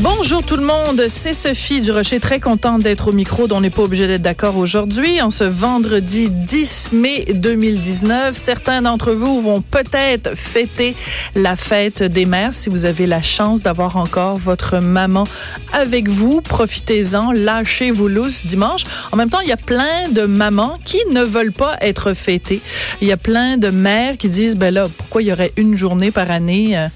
Bonjour 0.00 0.44
tout 0.44 0.54
le 0.54 0.62
monde, 0.62 1.06
c'est 1.08 1.32
Sophie 1.32 1.80
Durocher, 1.80 2.20
très 2.20 2.38
contente 2.38 2.82
d'être 2.82 3.08
au 3.08 3.12
micro, 3.12 3.48
dont 3.48 3.56
on 3.56 3.60
n'est 3.60 3.68
pas 3.68 3.82
obligé 3.82 4.06
d'être 4.06 4.22
d'accord 4.22 4.56
aujourd'hui, 4.56 5.20
en 5.20 5.30
ce 5.30 5.42
vendredi 5.42 6.30
10 6.30 6.90
mai 6.92 7.24
2019. 7.34 8.36
Certains 8.36 8.82
d'entre 8.82 9.10
vous 9.10 9.42
vont 9.42 9.60
peut-être 9.60 10.36
fêter 10.36 10.94
la 11.34 11.56
fête 11.56 12.04
des 12.04 12.26
mères 12.26 12.54
si 12.54 12.70
vous 12.70 12.84
avez 12.84 13.08
la 13.08 13.22
chance 13.22 13.64
d'avoir 13.64 13.96
encore 13.96 14.36
votre 14.36 14.78
maman 14.78 15.24
avec 15.72 16.08
vous. 16.08 16.42
Profitez-en, 16.42 17.32
lâchez 17.32 17.90
vos 17.90 18.06
lousses 18.06 18.46
dimanche. 18.46 18.84
En 19.10 19.16
même 19.16 19.30
temps, 19.30 19.40
il 19.40 19.48
y 19.48 19.52
a 19.52 19.56
plein 19.56 20.08
de 20.12 20.26
mamans 20.26 20.78
qui 20.84 20.98
ne 21.10 21.24
veulent 21.24 21.50
pas 21.50 21.76
être 21.80 22.14
fêtées. 22.14 22.62
Il 23.00 23.08
y 23.08 23.12
a 23.12 23.16
plein 23.16 23.56
de 23.56 23.70
mères 23.70 24.16
qui 24.16 24.28
disent, 24.28 24.54
ben 24.54 24.72
là, 24.72 24.86
pourquoi 24.96 25.22
il 25.22 25.28
y 25.28 25.32
aurait 25.32 25.52
une 25.56 25.76
journée 25.76 26.12
par 26.12 26.30
année 26.30 26.78
euh, 26.78 26.86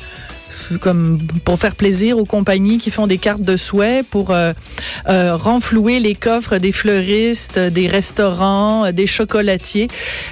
comme 0.81 1.19
pour 1.45 1.59
faire 1.59 1.77
plaisir 1.77 2.19
aux 2.19 2.25
compagnies 2.25 2.79
qui 2.79 2.91
font 2.91 3.07
des 3.07 3.19
cartes 3.19 3.43
de 3.43 3.57
souhait 3.57 4.03
pour 4.03 4.31
euh, 4.31 4.53
euh, 5.09 5.37
renflouer 5.37 6.01
les 6.01 6.15
coffres 6.15 6.59
des 6.59 6.73
fleuristes, 6.73 7.59
des 7.59 7.87
restaurants, 7.87 8.93
des 8.93 9.07
chocolatiers. 9.07 9.89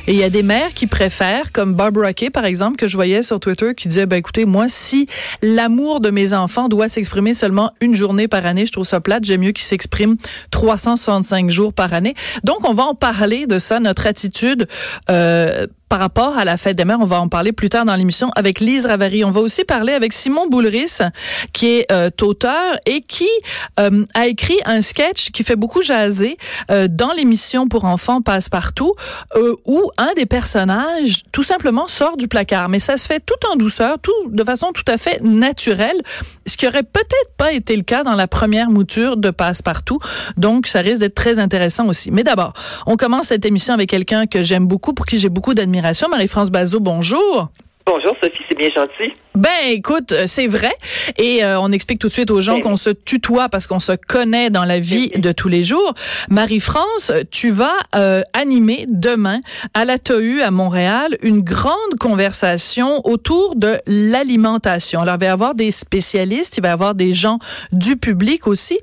Et 0.07 0.13
il 0.13 0.17
y 0.17 0.25
a 0.25 0.31
des 0.31 0.43
mères 0.43 0.75
qui 0.75 0.87
préfèrent, 0.87 1.53
comme 1.53 1.75
Barbara 1.75 2.13
Kay 2.13 2.31
par 2.31 2.45
exemple, 2.45 2.77
que 2.77 2.89
je 2.89 2.97
voyais 2.97 3.23
sur 3.23 3.41
Twitter, 3.41 3.75
qui 3.77 3.89
disait, 3.89 4.07
ben 4.07 4.17
écoutez, 4.17 4.45
moi, 4.45 4.67
si 4.69 5.07
l'amour 5.43 6.01
de 6.01 6.11
mes 6.11 6.33
enfants 6.33 6.69
doit 6.69 6.89
s'exprimer 6.89 7.35
seulement 7.35 7.73
une 7.81 7.95
journée 7.95 8.29
par 8.29 8.47
année, 8.47 8.67
je 8.67 8.73
trouve 8.73 8.87
ça 8.87 9.01
plate, 9.01 9.25
j'aime 9.25 9.41
mieux 9.41 9.53
qu'il 9.53 9.65
s'exprime 9.65 10.17
365 10.51 11.51
jours 11.51 11.73
par 11.73 11.95
année. 11.95 12.15
Donc, 12.45 12.69
on 12.69 12.73
va 12.73 12.85
en 12.85 12.95
parler 12.95 13.47
de 13.47 13.59
ça, 13.59 13.81
notre 13.81 14.07
attitude 14.07 14.67
euh, 15.11 15.67
par 15.91 15.99
rapport 15.99 16.39
à 16.39 16.45
la 16.45 16.57
fête 16.57 16.77
des 16.77 16.85
mères. 16.85 17.01
On 17.01 17.05
va 17.05 17.21
en 17.21 17.29
parler 17.29 17.53
plus 17.53 17.69
tard 17.69 17.85
dans 17.85 17.97
l'émission 17.97 18.31
avec 18.37 18.61
Lise 18.61 18.87
Ravary. 18.87 19.25
On 19.25 19.33
va 19.33 19.41
aussi 19.41 19.65
parler 19.65 19.93
avec 19.93 20.13
Simon 20.13 20.47
Boulris, 20.47 20.99
qui 21.53 21.67
est 21.67 21.93
euh, 21.93 22.11
auteur 22.23 22.77
et 22.87 23.01
qui 23.01 23.29
euh, 23.81 24.05
a 24.15 24.29
écrit 24.29 24.57
un 24.67 24.83
sketch 24.83 25.33
qui 25.33 25.43
fait 25.43 25.57
beaucoup 25.57 25.83
jaser 25.83 26.39
euh, 26.71 26.87
dans 26.89 27.13
l'émission 27.13 27.67
pour 27.67 27.87
enfants 27.87 28.23
Passe-Partout, 28.23 28.95
où 29.67 29.91
un 29.99 30.13
des 30.15 30.27
personnages 30.27 31.23
tout 31.33 31.43
simplement 31.43 31.89
sort 31.89 32.17
du 32.17 32.29
placard. 32.29 32.69
Mais 32.69 32.79
ça 32.79 32.97
se 32.97 33.09
fait 33.09 33.19
tout 33.19 33.35
en 33.53 33.57
douceur, 33.57 33.99
tout 33.99 34.13
de 34.29 34.45
façon 34.45 34.71
tout 34.73 34.85
à 34.87 34.97
fait 34.97 35.21
naturelle, 35.23 36.01
ce 36.47 36.57
qui 36.57 36.69
aurait 36.69 36.85
peut-être 36.85 37.33
pas 37.37 37.53
été 37.53 37.75
le 37.75 37.83
cas 37.83 38.05
dans 38.05 38.15
la 38.15 38.29
première 38.29 38.71
mouture 38.71 39.17
de 39.17 39.31
Passe-Partout. 39.31 39.99
Donc, 40.37 40.69
ça 40.69 40.83
risque 40.83 41.01
d'être 41.01 41.17
très 41.17 41.41
intéressant 41.41 41.89
aussi. 41.89 42.13
Mais 42.13 42.23
d'abord, 42.23 42.53
on 42.87 42.97
commence 42.97 43.27
cette 43.27 43.45
émission 43.45 43.75
avec 43.75 43.91
quelqu'un 43.91 44.27
que 44.27 44.43
j'aime 44.43 44.67
beaucoup, 44.67 44.93
pour 44.93 45.07
qui 45.07 45.19
j'ai 45.19 45.29
beaucoup 45.29 45.55
d'admiration 45.55 45.80
Marie-France 46.09 46.51
Bazot, 46.51 46.81
bonjour. 46.81 47.51
Bonjour 47.87 48.15
Sophie, 48.23 48.45
c'est 48.49 48.57
bien 48.57 48.69
gentil. 48.71 49.13
Ben 49.35 49.51
écoute, 49.69 50.13
euh, 50.13 50.25
c'est 50.27 50.47
vrai 50.47 50.73
et 51.17 51.43
euh, 51.43 51.59
on 51.61 51.73
explique 51.73 51.99
tout 51.99 52.09
de 52.09 52.13
suite 52.13 52.31
aux 52.31 52.41
gens 52.41 52.57
ben 52.57 52.63
qu'on 52.63 52.77
se 52.77 52.91
tutoie 52.91 53.49
parce 53.49 53.67
qu'on 53.67 53.81
se 53.81 53.93
connaît 53.93 54.51
dans 54.51 54.65
la 54.65 54.79
vie 54.81 55.09
de 55.17 55.33
tous 55.33 55.49
les 55.49 55.65
jours. 55.65 55.95
Marie-France, 56.29 57.11
tu 57.31 57.51
vas 57.51 57.77
euh, 57.95 58.23
animer 58.35 58.87
demain 58.89 59.41
à 59.73 59.85
la 59.85 59.99
TOU 59.99 60.41
à 60.45 60.51
Montréal 60.51 61.17
une 61.23 61.41
grande 61.41 61.95
conversation 61.99 63.01
autour 63.07 63.57
de 63.57 63.79
l'alimentation. 63.87 65.01
Alors 65.01 65.15
il 65.15 65.21
va 65.21 65.27
y 65.27 65.31
avoir 65.31 65.55
des 65.55 65.71
spécialistes, 65.71 66.59
il 66.59 66.63
va 66.63 66.69
y 66.69 66.73
avoir 66.73 66.95
des 66.95 67.13
gens 67.13 67.39
du 67.73 67.97
public 67.97 68.47
aussi. 68.47 68.79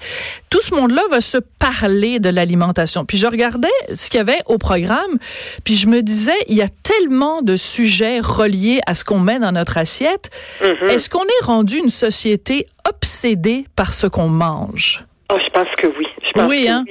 Tout 0.49 0.61
ce 0.61 0.73
monde-là 0.73 1.03
va 1.11 1.21
se 1.21 1.37
parler 1.59 2.19
de 2.19 2.29
l'alimentation. 2.29 3.05
Puis 3.05 3.17
je 3.17 3.27
regardais 3.27 3.67
ce 3.93 4.09
qu'il 4.09 4.17
y 4.17 4.21
avait 4.21 4.41
au 4.47 4.57
programme, 4.57 5.17
puis 5.63 5.75
je 5.75 5.87
me 5.87 6.01
disais 6.01 6.37
il 6.47 6.55
y 6.55 6.61
a 6.61 6.69
tellement 6.83 7.41
de 7.41 7.55
sujets 7.55 8.19
reliés 8.19 8.79
à 8.87 8.95
ce 8.97 9.05
qu'on 9.05 9.19
met 9.19 9.39
dans 9.39 9.51
notre 9.51 9.77
assiette. 9.77 10.29
Mm-hmm. 10.61 10.89
Est-ce 10.89 11.09
qu'on 11.09 11.23
est 11.23 11.45
rendu 11.45 11.77
une 11.77 11.89
société 11.89 12.65
obsédée 12.87 13.65
par 13.75 13.93
ce 13.93 14.07
qu'on 14.07 14.29
mange? 14.29 15.03
Oh, 15.31 15.37
je 15.43 15.51
pense 15.51 15.69
que 15.75 15.87
oui. 15.87 16.07
Je 16.25 16.31
pense 16.31 16.49
oui, 16.49 16.67
hein? 16.69 16.83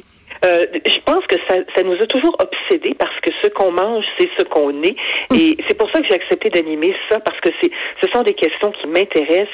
Euh, 0.46 0.64
je 0.86 0.98
pense 1.04 1.26
que 1.26 1.36
ça, 1.48 1.56
ça, 1.74 1.82
nous 1.82 1.94
a 1.94 2.06
toujours 2.06 2.36
obsédés 2.38 2.94
parce 2.94 3.18
que 3.20 3.30
ce 3.42 3.48
qu'on 3.48 3.72
mange, 3.72 4.04
c'est 4.18 4.28
ce 4.38 4.44
qu'on 4.44 4.82
est. 4.82 4.96
Et 5.34 5.56
c'est 5.66 5.76
pour 5.76 5.90
ça 5.90 6.00
que 6.00 6.06
j'ai 6.08 6.14
accepté 6.14 6.50
d'animer 6.50 6.94
ça 7.10 7.20
parce 7.20 7.40
que 7.40 7.50
c'est, 7.60 7.70
ce 8.02 8.10
sont 8.12 8.22
des 8.22 8.34
questions 8.34 8.70
qui 8.72 8.86
m'intéressent 8.86 9.48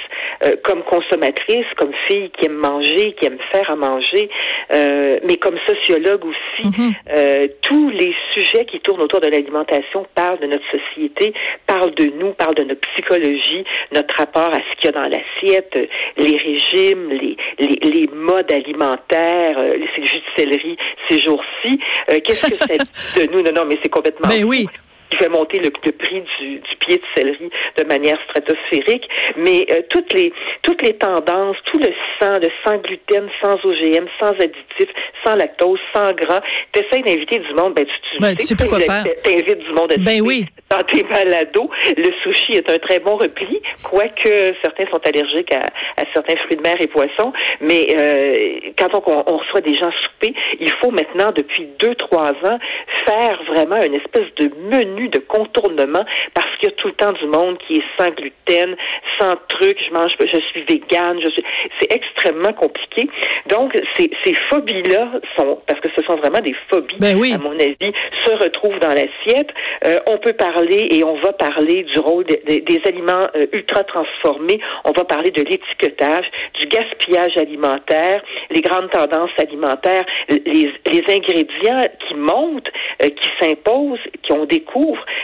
euh, 0.44 0.56
comme 0.64 0.82
consommatrice, 0.82 1.66
comme 1.78 1.92
fille 2.08 2.30
qui 2.30 2.46
aime 2.46 2.54
manger, 2.54 3.14
qui 3.14 3.26
aime 3.26 3.38
faire 3.50 3.70
à 3.70 3.76
manger, 3.76 4.28
euh, 4.72 5.18
mais 5.24 5.36
comme 5.36 5.58
sociologue 5.66 6.24
aussi. 6.24 6.68
Mm-hmm. 6.68 6.92
Euh, 7.16 7.48
tous 7.62 7.90
les 7.90 8.14
sujets 8.34 8.64
qui 8.66 8.80
tournent 8.80 9.02
autour 9.02 9.20
de 9.20 9.28
l'alimentation 9.28 10.06
parlent 10.14 10.40
de 10.40 10.46
notre 10.46 10.64
société, 10.70 11.32
parlent 11.66 11.94
de 11.94 12.06
nous, 12.18 12.32
parlent 12.32 12.54
de 12.54 12.64
notre 12.64 12.80
psychologie, 12.92 13.64
notre 13.92 14.14
rapport 14.16 14.50
à 14.50 14.58
ce 14.58 14.76
qu'il 14.80 14.86
y 14.86 14.88
a 14.88 14.92
dans 14.92 15.08
l'assiette, 15.08 15.78
les 16.16 16.36
régimes, 16.36 17.10
les, 17.10 17.36
les, 17.58 17.78
les 17.82 18.08
modes 18.14 18.52
alimentaires, 18.52 19.58
euh, 19.58 19.74
les 19.76 20.06
jus 20.06 20.18
de 20.18 20.22
céleri 20.36 20.76
ces 21.08 21.18
jours-ci. 21.18 21.78
Euh, 22.10 22.18
qu'est-ce 22.24 22.46
que 22.46 22.56
ça 22.56 22.66
dit 22.66 22.76
de 23.26 23.32
nous? 23.32 23.42
Non, 23.42 23.52
non, 23.54 23.64
mais 23.66 23.78
c'est 23.82 23.90
complètement 23.90 24.28
mais 24.28 24.40
ben 24.40 24.44
oui 24.44 24.66
qui 25.12 25.18
fait 25.18 25.28
monter 25.28 25.58
le, 25.58 25.70
prix 25.70 26.22
du, 26.38 26.54
du, 26.56 26.76
pied 26.80 26.96
de 26.96 27.02
céleri 27.14 27.50
de 27.76 27.84
manière 27.84 28.18
stratosphérique. 28.28 29.08
Mais 29.36 29.66
euh, 29.70 29.82
toutes 29.90 30.12
les 30.14 30.32
toutes 30.62 30.82
les 30.82 30.94
tendances, 30.94 31.56
tout 31.70 31.78
le 31.78 31.92
sang, 32.20 32.38
le 32.40 32.48
sans 32.64 32.78
gluten, 32.78 33.28
sans 33.42 33.54
OGM, 33.64 34.06
sans 34.18 34.30
additifs, 34.30 34.92
sans 35.24 35.36
lactose, 35.36 35.78
sans 35.94 36.12
gras, 36.12 36.40
t'essayes 36.72 37.02
d'inviter 37.02 37.38
du 37.40 37.54
monde, 37.54 37.74
ben 37.74 37.84
tu, 37.84 37.92
tu, 38.10 38.18
ben, 38.20 38.38
sais, 38.38 38.54
quoi 38.66 38.80
faire. 38.80 39.04
T'invites 39.22 39.58
du 39.58 39.72
monde 39.72 39.92
à 39.92 39.96
ben 39.98 40.20
oui. 40.22 40.46
dans 40.70 40.82
tes 40.82 41.02
balados. 41.02 41.70
Le 41.96 42.10
sushi 42.22 42.52
est 42.52 42.70
un 42.70 42.78
très 42.78 42.98
bon 43.00 43.16
repli, 43.16 43.60
quoique 43.82 44.54
certains 44.62 44.86
sont 44.90 45.00
allergiques 45.04 45.52
à, 45.52 45.66
à 46.00 46.04
certains 46.14 46.36
fruits 46.44 46.56
de 46.56 46.62
mer 46.62 46.76
et 46.80 46.86
poissons. 46.86 47.32
Mais 47.60 47.86
euh, 47.98 48.70
quand 48.78 48.94
on, 48.94 49.02
on, 49.26 49.36
reçoit 49.36 49.60
des 49.60 49.74
gens 49.74 49.90
souper, 50.04 50.34
il 50.58 50.70
faut 50.80 50.90
maintenant, 50.90 51.32
depuis 51.32 51.68
deux, 51.78 51.94
trois 51.96 52.30
ans, 52.30 52.58
faire 53.06 53.42
vraiment 53.48 53.82
une 53.82 53.94
espèce 53.94 54.32
de 54.36 54.50
menu 54.70 55.01
de 55.08 55.18
contournement 55.18 56.04
parce 56.34 56.56
qu'il 56.58 56.68
y 56.68 56.72
a 56.72 56.76
tout 56.76 56.88
le 56.88 56.94
temps 56.94 57.12
du 57.12 57.26
monde 57.26 57.58
qui 57.66 57.74
est 57.74 57.84
sans 57.98 58.10
gluten, 58.10 58.76
sans 59.18 59.36
truc, 59.48 59.78
je 59.86 59.92
mange, 59.94 60.12
je 60.20 60.40
suis 60.50 60.62
végane, 60.68 61.20
je 61.22 61.30
suis, 61.30 61.44
c'est 61.80 61.92
extrêmement 61.92 62.52
compliqué. 62.52 63.08
Donc, 63.48 63.72
ces, 63.96 64.10
ces 64.24 64.34
phobies-là 64.50 65.12
sont, 65.36 65.60
parce 65.66 65.80
que 65.80 65.88
ce 65.96 66.02
sont 66.04 66.16
vraiment 66.16 66.40
des 66.40 66.54
phobies, 66.70 66.96
ben 66.98 67.16
à 67.16 67.38
mon 67.38 67.52
avis, 67.52 67.92
se 68.24 68.32
retrouvent 68.42 68.78
dans 68.80 68.94
l'assiette. 68.94 69.50
Euh, 69.86 69.98
on 70.06 70.18
peut 70.18 70.32
parler 70.32 70.88
et 70.90 71.04
on 71.04 71.20
va 71.20 71.32
parler 71.32 71.84
du 71.84 71.98
rôle 71.98 72.24
des 72.24 72.80
aliments 72.86 73.26
euh, 73.36 73.46
ultra 73.52 73.84
transformés. 73.84 74.60
On 74.84 74.92
va 74.92 75.04
parler 75.04 75.30
de 75.30 75.42
l'étiquetage, 75.42 76.26
du 76.60 76.66
gaspillage 76.66 77.36
alimentaire, 77.36 78.22
les 78.50 78.60
grandes 78.60 78.90
tendances 78.90 79.30
alimentaires, 79.38 80.04
les, 80.28 80.72
les 80.86 81.04
ingrédients 81.08 81.84
qui 82.06 82.14
montent, 82.14 82.70
euh, 83.02 83.08
qui 83.08 83.28
s'imposent, 83.40 83.98
qui 84.22 84.32
ont 84.32 84.44
des 84.44 84.60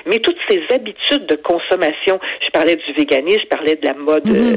mais 0.07 0.19
toutes 0.19 0.39
ces 0.49 0.61
habitudes 0.71 1.27
de 1.27 1.37
consommation, 1.37 2.19
je 2.45 2.51
parlais 2.51 2.77
du 2.77 2.93
véganisme, 2.93 3.41
je 3.43 3.49
parlais 3.49 3.77
de 3.77 3.87
la 3.87 3.95
mode 3.95 4.27
mm 4.27 4.57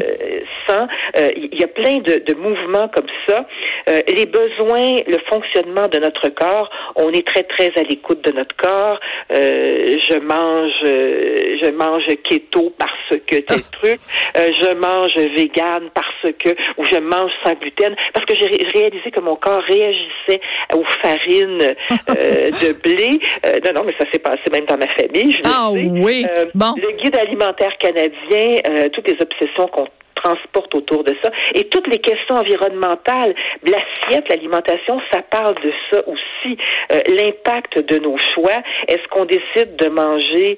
sans, 0.67 0.87
euh, 1.17 1.31
il 1.35 1.59
y 1.59 1.63
a 1.63 1.67
plein 1.67 1.97
de, 1.97 2.33
mouvements 2.35 2.87
comme 2.89 3.07
ça. 3.27 3.45
Euh, 3.89 3.99
les 4.07 4.25
besoins, 4.25 4.95
le 5.07 5.17
fonctionnement 5.29 5.87
de 5.87 5.99
notre 5.99 6.29
corps, 6.29 6.69
on 6.95 7.09
est 7.11 7.25
très 7.25 7.43
très 7.43 7.71
à 7.77 7.83
l'écoute 7.83 8.23
de 8.23 8.31
notre 8.31 8.55
corps. 8.55 8.99
je 9.29 10.19
mange, 10.19 10.83
je 10.83 11.71
mange 11.71 12.05
keto 12.23 12.73
parce 12.77 13.21
que 13.27 13.37
tel 13.37 13.61
truc, 13.71 13.99
je 14.35 14.73
mange 14.73 15.15
vegan 15.35 15.89
parce 15.93 16.10
que, 16.21 16.49
ou 16.77 16.85
je 16.85 16.97
mange 16.97 17.31
sans 17.43 17.53
gluten 17.53 17.95
parce 18.13 18.25
que 18.25 18.35
j'ai 18.35 18.49
réalisé 18.73 19.11
que 19.11 19.19
mon 19.19 19.35
corps 19.35 19.61
réagissait 19.67 20.41
aux 20.73 20.83
farines 21.01 21.57
de 22.07 22.73
blé. 22.81 23.19
non, 23.65 23.73
non, 23.75 23.83
mais 23.85 23.93
ça 23.99 24.05
s'est 24.11 24.19
passé 24.19 24.41
même 24.51 24.65
dans 24.65 24.77
ma 24.77 24.87
famille. 24.87 25.31
Je 25.31 25.41
ah 25.45 25.71
oui. 25.71 26.25
Euh, 26.29 26.45
bon. 26.53 26.73
Le 26.77 26.91
guide 27.01 27.15
alimentaire 27.17 27.73
canadien, 27.79 28.61
euh, 28.69 28.89
toutes 28.89 29.07
les 29.07 29.17
obsessions 29.21 29.67
qu'on 29.67 29.87
transporte 30.23 30.73
autour 30.75 31.03
de 31.03 31.15
ça. 31.23 31.31
Et 31.55 31.65
toutes 31.65 31.87
les 31.87 31.99
questions 31.99 32.35
environnementales, 32.35 33.33
l'assiette, 33.65 34.29
l'alimentation, 34.29 35.01
ça 35.11 35.21
parle 35.21 35.55
de 35.63 35.71
ça 35.89 36.07
aussi. 36.07 36.57
Euh, 36.91 36.99
l'impact 37.07 37.79
de 37.79 37.99
nos 37.99 38.17
choix. 38.17 38.57
Est-ce 38.87 39.07
qu'on 39.09 39.25
décide 39.25 39.75
de 39.77 39.87
manger 39.87 40.57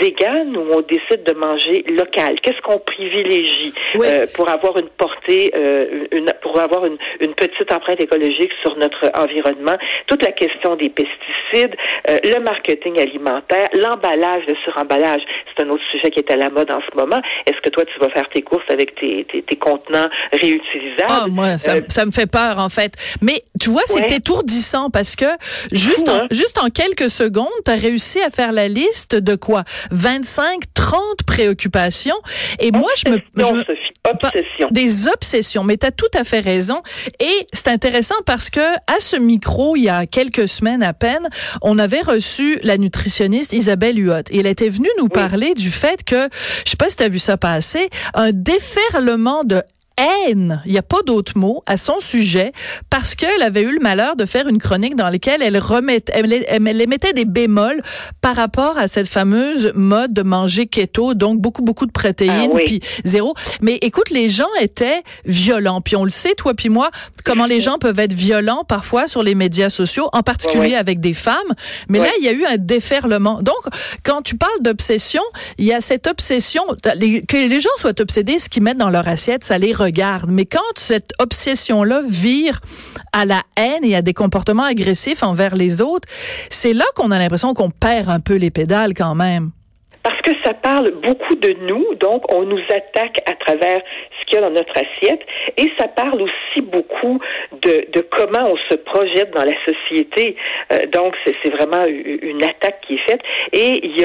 vegan 0.00 0.56
ou 0.56 0.66
on 0.72 0.80
décide 0.82 1.24
de 1.24 1.32
manger 1.32 1.84
local? 1.90 2.36
Qu'est-ce 2.40 2.60
qu'on 2.62 2.78
privilégie 2.78 3.74
euh, 3.96 4.26
pour 4.34 4.48
avoir 4.48 4.76
une 4.78 4.88
portée, 4.88 5.50
euh, 5.54 6.06
une, 6.12 6.32
pour 6.42 6.58
avoir 6.58 6.86
une, 6.86 6.96
une, 7.20 7.34
petite 7.34 7.70
empreinte 7.72 8.00
écologique 8.00 8.52
sur 8.62 8.76
notre 8.76 9.10
environnement? 9.14 9.76
Toute 10.06 10.22
la 10.22 10.32
question 10.32 10.76
des 10.76 10.88
pesticides, 10.88 11.76
le 12.06 12.40
marketing 12.40 12.98
alimentaire, 13.00 13.68
l'emballage, 13.74 14.44
le 14.48 14.54
suremballage, 14.64 15.22
c'est 15.54 15.64
un 15.64 15.70
autre 15.70 15.84
sujet 15.90 16.10
qui 16.10 16.20
est 16.20 16.32
à 16.32 16.36
la 16.36 16.50
mode 16.50 16.70
en 16.70 16.80
ce 16.80 16.96
moment. 16.96 17.20
Est-ce 17.46 17.60
que 17.60 17.70
toi, 17.70 17.84
tu 17.84 17.98
vas 17.98 18.08
faire 18.10 18.28
tes 18.30 18.42
courses 18.42 18.64
avec 18.70 18.94
tes, 18.94 19.03
tes, 19.48 19.56
contenants 19.56 20.08
réutilisables? 20.32 21.08
Ah, 21.08 21.26
moi, 21.28 21.58
ça, 21.58 21.76
ça, 21.88 22.04
me 22.04 22.10
fait 22.10 22.26
peur, 22.26 22.58
en 22.58 22.68
fait. 22.68 22.94
Mais 23.22 23.40
tu 23.60 23.70
vois, 23.70 23.82
c'est 23.86 24.10
étourdissant 24.12 24.90
parce 24.90 25.16
que 25.16 25.26
juste, 25.72 26.08
en, 26.08 26.26
juste 26.30 26.58
en 26.58 26.68
quelques 26.68 27.08
secondes, 27.08 27.48
tu 27.64 27.70
as 27.70 27.76
réussi 27.76 28.20
à 28.20 28.30
faire 28.30 28.52
la 28.52 28.68
liste 28.68 29.14
de 29.14 29.36
quoi? 29.36 29.64
25, 29.90 30.62
30 30.74 31.22
préoccupations. 31.26 32.18
Et 32.58 32.70
moi, 32.72 32.90
je 32.96 33.10
me... 33.10 33.18
Je 33.36 33.83
Des 34.70 35.08
obsessions, 35.08 35.64
mais 35.64 35.78
tu 35.78 35.86
as 35.86 35.90
tout 35.90 36.10
à 36.14 36.24
fait 36.24 36.40
raison. 36.40 36.82
Et 37.20 37.46
c'est 37.54 37.68
intéressant 37.68 38.16
parce 38.26 38.50
que 38.50 38.60
à 38.60 39.00
ce 39.00 39.16
micro, 39.16 39.76
il 39.76 39.84
y 39.84 39.88
a 39.88 40.04
quelques 40.04 40.46
semaines 40.46 40.82
à 40.82 40.92
peine, 40.92 41.26
on 41.62 41.78
avait 41.78 42.02
reçu 42.02 42.58
la 42.62 42.76
nutritionniste 42.76 43.54
Isabelle 43.54 43.98
Huot. 43.98 44.30
Et 44.30 44.40
elle 44.40 44.46
était 44.46 44.68
venue 44.68 44.90
nous 44.98 45.08
parler 45.08 45.54
du 45.54 45.70
fait 45.70 46.04
que, 46.04 46.28
je 46.64 46.70
sais 46.70 46.76
pas 46.76 46.90
si 46.90 46.96
tu 46.96 47.02
as 47.02 47.08
vu 47.08 47.18
ça 47.18 47.38
passer, 47.38 47.88
un 48.12 48.32
déferlement 48.32 49.42
de 49.42 49.62
haine, 49.96 50.62
il 50.66 50.72
n'y 50.72 50.78
a 50.78 50.82
pas 50.82 51.02
d'autre 51.06 51.32
mot, 51.36 51.62
à 51.66 51.76
son 51.76 52.00
sujet 52.00 52.52
parce 52.90 53.14
qu'elle 53.14 53.42
avait 53.42 53.62
eu 53.62 53.72
le 53.72 53.80
malheur 53.80 54.16
de 54.16 54.24
faire 54.26 54.48
une 54.48 54.58
chronique 54.58 54.96
dans 54.96 55.08
laquelle 55.08 55.42
elle 55.42 55.58
remettait, 55.58 56.12
elle, 56.16 56.32
elle, 56.32 56.80
émettait 56.80 57.12
des 57.12 57.24
bémols 57.24 57.82
par 58.20 58.36
rapport 58.36 58.78
à 58.78 58.88
cette 58.88 59.08
fameuse 59.08 59.72
mode 59.74 60.12
de 60.12 60.22
manger 60.22 60.66
keto, 60.66 61.14
donc 61.14 61.40
beaucoup, 61.40 61.62
beaucoup 61.62 61.86
de 61.86 61.92
protéines, 61.92 62.50
ah 62.54 62.58
puis 62.64 62.80
zéro. 63.04 63.34
Mais 63.60 63.74
écoute, 63.82 64.10
les 64.10 64.30
gens 64.30 64.48
étaient 64.60 65.02
violents, 65.24 65.80
puis 65.80 65.96
on 65.96 66.04
le 66.04 66.10
sait, 66.10 66.34
toi 66.34 66.54
puis 66.54 66.68
moi, 66.68 66.90
comment 67.24 67.46
les 67.46 67.60
gens 67.60 67.78
peuvent 67.78 67.98
être 67.98 68.12
violents 68.12 68.64
parfois 68.64 69.06
sur 69.06 69.22
les 69.22 69.34
médias 69.34 69.70
sociaux, 69.70 70.08
en 70.12 70.22
particulier 70.22 70.74
avec 70.74 71.00
des 71.00 71.14
femmes. 71.14 71.34
Mais 71.88 71.98
là, 71.98 72.10
il 72.18 72.24
y 72.24 72.28
a 72.28 72.32
eu 72.32 72.44
un 72.44 72.56
déferlement. 72.56 73.42
Donc, 73.42 73.54
quand 74.02 74.22
tu 74.22 74.36
parles 74.36 74.60
d'obsession, 74.60 75.22
il 75.58 75.66
y 75.66 75.72
a 75.72 75.80
cette 75.80 76.06
obsession, 76.06 76.62
que 76.82 77.48
les 77.48 77.60
gens 77.60 77.70
soient 77.76 78.00
obsédés, 78.00 78.38
ce 78.38 78.48
qu'ils 78.48 78.62
mettent 78.62 78.78
dans 78.78 78.90
leur 78.90 79.08
assiette, 79.08 79.44
ça 79.44 79.58
les 79.58 79.72
Mais 80.28 80.44
quand 80.44 80.60
cette 80.76 81.12
obsession-là 81.18 82.02
vire 82.08 82.60
à 83.12 83.24
la 83.24 83.42
haine 83.56 83.84
et 83.84 83.94
à 83.94 84.02
des 84.02 84.12
comportements 84.14 84.64
agressifs 84.64 85.22
envers 85.22 85.54
les 85.54 85.82
autres, 85.82 86.08
c'est 86.50 86.72
là 86.72 86.84
qu'on 86.94 87.10
a 87.10 87.18
l'impression 87.18 87.54
qu'on 87.54 87.70
perd 87.70 88.08
un 88.08 88.20
peu 88.20 88.36
les 88.36 88.50
pédales 88.50 88.94
quand 88.94 89.14
même 89.14 89.50
parce 90.02 90.20
que 90.20 90.32
ça 90.44 90.52
parle 90.52 90.90
beaucoup 91.02 91.34
de 91.34 91.56
nous, 91.62 91.94
donc 91.94 92.30
on 92.30 92.42
nous 92.42 92.60
attaque 92.68 93.16
à 93.26 93.34
travers 93.36 93.80
ce 94.20 94.26
qu'il 94.26 94.34
y 94.34 94.36
a 94.36 94.42
dans 94.42 94.50
notre 94.50 94.74
assiette, 94.76 95.22
et 95.56 95.72
ça 95.78 95.88
parle 95.88 96.20
aussi 96.20 96.60
beaucoup 96.60 97.18
de, 97.62 98.06
comment 98.10 98.50
on 98.50 98.56
se 98.70 98.76
projette 98.76 99.30
dans 99.30 99.44
la 99.44 99.54
société. 99.64 100.36
Euh, 100.74 100.86
donc 100.92 101.14
c'est 101.24 101.50
vraiment 101.50 101.86
une 101.86 102.42
attaque 102.44 102.82
qui 102.86 102.96
est 102.96 103.10
faite, 103.10 103.22
et 103.54 104.04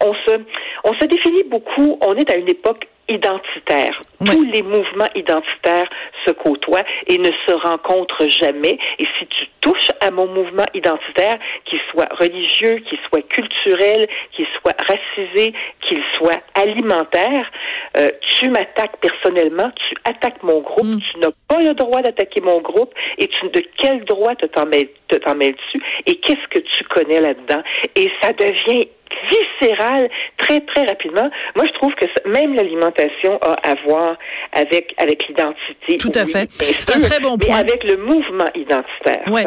on 0.00 0.14
se 0.14 1.06
définit 1.06 1.44
beaucoup. 1.44 1.98
On 2.00 2.14
est 2.16 2.30
à 2.30 2.36
une 2.36 2.48
époque 2.48 2.88
identitaire. 3.08 4.00
Tous 4.24 4.42
les 4.42 4.62
mouvements 4.62 5.08
identitaires 5.14 5.88
se 6.26 6.32
côtoient 6.32 6.84
et 7.06 7.18
ne 7.18 7.30
se 7.46 7.52
rencontrent 7.52 8.28
jamais. 8.28 8.78
Et 8.98 9.06
si 9.18 9.26
tu 9.26 9.46
touches 9.60 9.90
à 10.00 10.10
mon 10.10 10.26
mouvement 10.26 10.66
identitaire, 10.74 11.36
qu'il 11.64 11.78
soit 11.90 12.08
religieux, 12.18 12.78
qu'il 12.88 12.98
soit 13.08 13.22
culturel, 13.28 14.06
qu'il 14.32 14.46
soit 14.60 14.76
racisé, 14.88 15.54
qu'il 15.86 16.02
soit 16.16 16.40
alimentaire, 16.54 17.50
euh, 17.96 18.08
tu 18.20 18.50
m'attaques 18.50 18.96
personnellement, 19.00 19.70
tu 19.88 19.94
attaques 20.04 20.42
mon 20.42 20.60
groupe, 20.60 20.86
mm. 20.86 21.00
tu 21.00 21.20
n'as 21.20 21.32
pas 21.48 21.62
le 21.62 21.74
droit 21.74 22.02
d'attaquer 22.02 22.40
mon 22.40 22.60
groupe 22.60 22.92
et 23.18 23.26
tu, 23.26 23.48
de 23.48 23.62
quel 23.80 24.04
droit 24.04 24.34
te 24.34 24.46
t'en 24.46 24.66
mêles-tu? 24.66 25.82
Et 26.06 26.16
qu'est-ce 26.16 26.48
que 26.48 26.58
tu 26.58 26.84
connais 26.84 27.20
là-dedans? 27.20 27.62
Et 27.94 28.10
ça 28.22 28.32
devient 28.32 28.88
viscérale 29.30 30.08
très, 30.36 30.60
très 30.60 30.84
rapidement. 30.84 31.30
Moi, 31.56 31.66
je 31.66 31.72
trouve 31.72 31.94
que 31.94 32.06
même 32.28 32.54
l'alimentation 32.54 33.38
a 33.42 33.52
à 33.68 33.74
voir 33.86 34.07
avec, 34.52 34.94
avec 34.98 35.26
l'identité. 35.28 35.98
Tout 35.98 36.12
à 36.14 36.26
fait. 36.26 36.48
C'est 36.78 36.94
un 36.94 37.00
très 37.00 37.20
bon 37.20 37.38
point. 37.38 37.56
avec 37.56 37.84
le 37.84 37.96
mouvement 37.96 38.48
identitaire. 38.54 39.22
Ouais. 39.30 39.44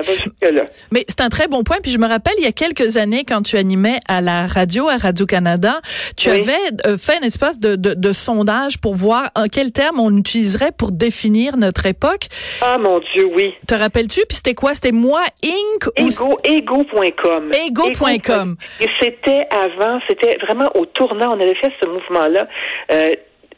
Mais 0.92 1.06
c'est 1.08 1.22
un 1.22 1.30
très 1.30 1.48
bon 1.48 1.64
point. 1.64 1.78
Puis 1.82 1.92
je 1.92 1.98
me 1.98 2.08
rappelle, 2.08 2.34
il 2.38 2.44
y 2.44 2.48
a 2.48 2.52
quelques 2.52 2.98
années, 2.98 3.24
quand 3.28 3.42
tu 3.42 3.58
animais 3.58 4.00
à 4.08 4.22
la 4.22 4.48
radio, 4.48 4.88
à 4.90 4.98
Radio-Canada, 4.98 5.82
tu 6.18 6.30
avais 6.30 6.54
euh, 6.86 6.98
fait 6.98 7.18
un 7.22 7.26
espace 7.26 7.60
de, 7.60 7.76
de, 7.76 7.94
de, 7.94 8.12
sondage 8.12 8.80
pour 8.80 8.96
voir 8.96 9.32
en 9.36 9.46
quel 9.46 9.72
terme 9.72 10.00
on 10.00 10.16
utiliserait 10.16 10.72
pour 10.78 10.92
définir 10.92 11.58
notre 11.58 11.86
époque. 11.86 12.28
Ah, 12.62 12.78
mon 12.78 13.00
Dieu, 13.16 13.30
oui. 13.36 13.56
Te 13.68 13.76
rappelles-tu? 13.76 14.22
Puis 14.28 14.38
c'était 14.38 14.54
quoi? 14.54 14.74
C'était 14.74 14.92
moi, 14.92 15.22
Inc. 15.44 15.90
Ego, 15.96 16.38
ego.com. 16.44 17.52
Ego.com. 17.68 18.56
Et 18.80 18.88
c'était 19.00 19.48
avant, 19.52 20.00
c'était 20.08 20.38
vraiment 20.46 20.70
au 20.76 20.86
tournant. 20.86 21.34
On 21.36 21.40
avait 21.40 21.56
fait 21.56 21.72
ce 21.82 21.88
mouvement-là. 21.88 22.48
Euh, 22.92 23.12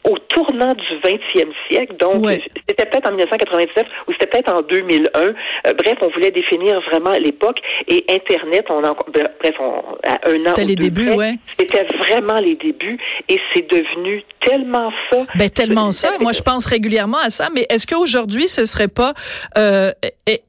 au 0.04 0.18
tournant 0.18 0.74
du 0.74 0.84
20e 1.02 1.50
siècle. 1.70 1.96
Donc, 1.98 2.28
c'était 2.68 2.84
peut-être 2.84 3.08
en 3.08 3.12
1999 3.12 3.86
ou 4.06 4.12
c'était 4.12 4.26
peut-être 4.26 4.52
en 4.52 4.60
2001. 4.60 5.20
Euh, 5.20 5.32
bref, 5.78 5.96
on 6.02 6.08
voulait 6.08 6.30
définir 6.30 6.80
vraiment 6.90 7.12
l'époque 7.12 7.58
et 7.88 8.04
Internet, 8.10 8.66
on 8.68 8.84
en, 8.84 8.94
bref, 9.12 9.54
on, 9.58 9.72
à 10.06 10.18
un 10.28 10.40
an. 10.40 10.54
C'était 10.54 10.64
les 10.64 10.76
débuts, 10.76 11.10
ouais. 11.12 11.34
C'était 11.58 11.86
vraiment 11.98 12.34
les 12.34 12.54
débuts 12.56 12.98
et 13.28 13.40
c'est 13.54 13.66
devenu 13.70 14.22
tellement 14.40 14.92
ça. 15.10 15.24
Ben, 15.36 15.48
tellement 15.48 15.92
ça. 15.92 16.10
Moi, 16.20 16.32
je 16.32 16.42
pense 16.42 16.66
régulièrement 16.66 17.18
à 17.18 17.30
ça. 17.30 17.48
Mais 17.54 17.66
est-ce 17.70 17.86
qu'aujourd'hui, 17.86 18.46
ce 18.46 18.66
serait 18.66 18.88
pas 18.88 19.14
euh, 19.56 19.90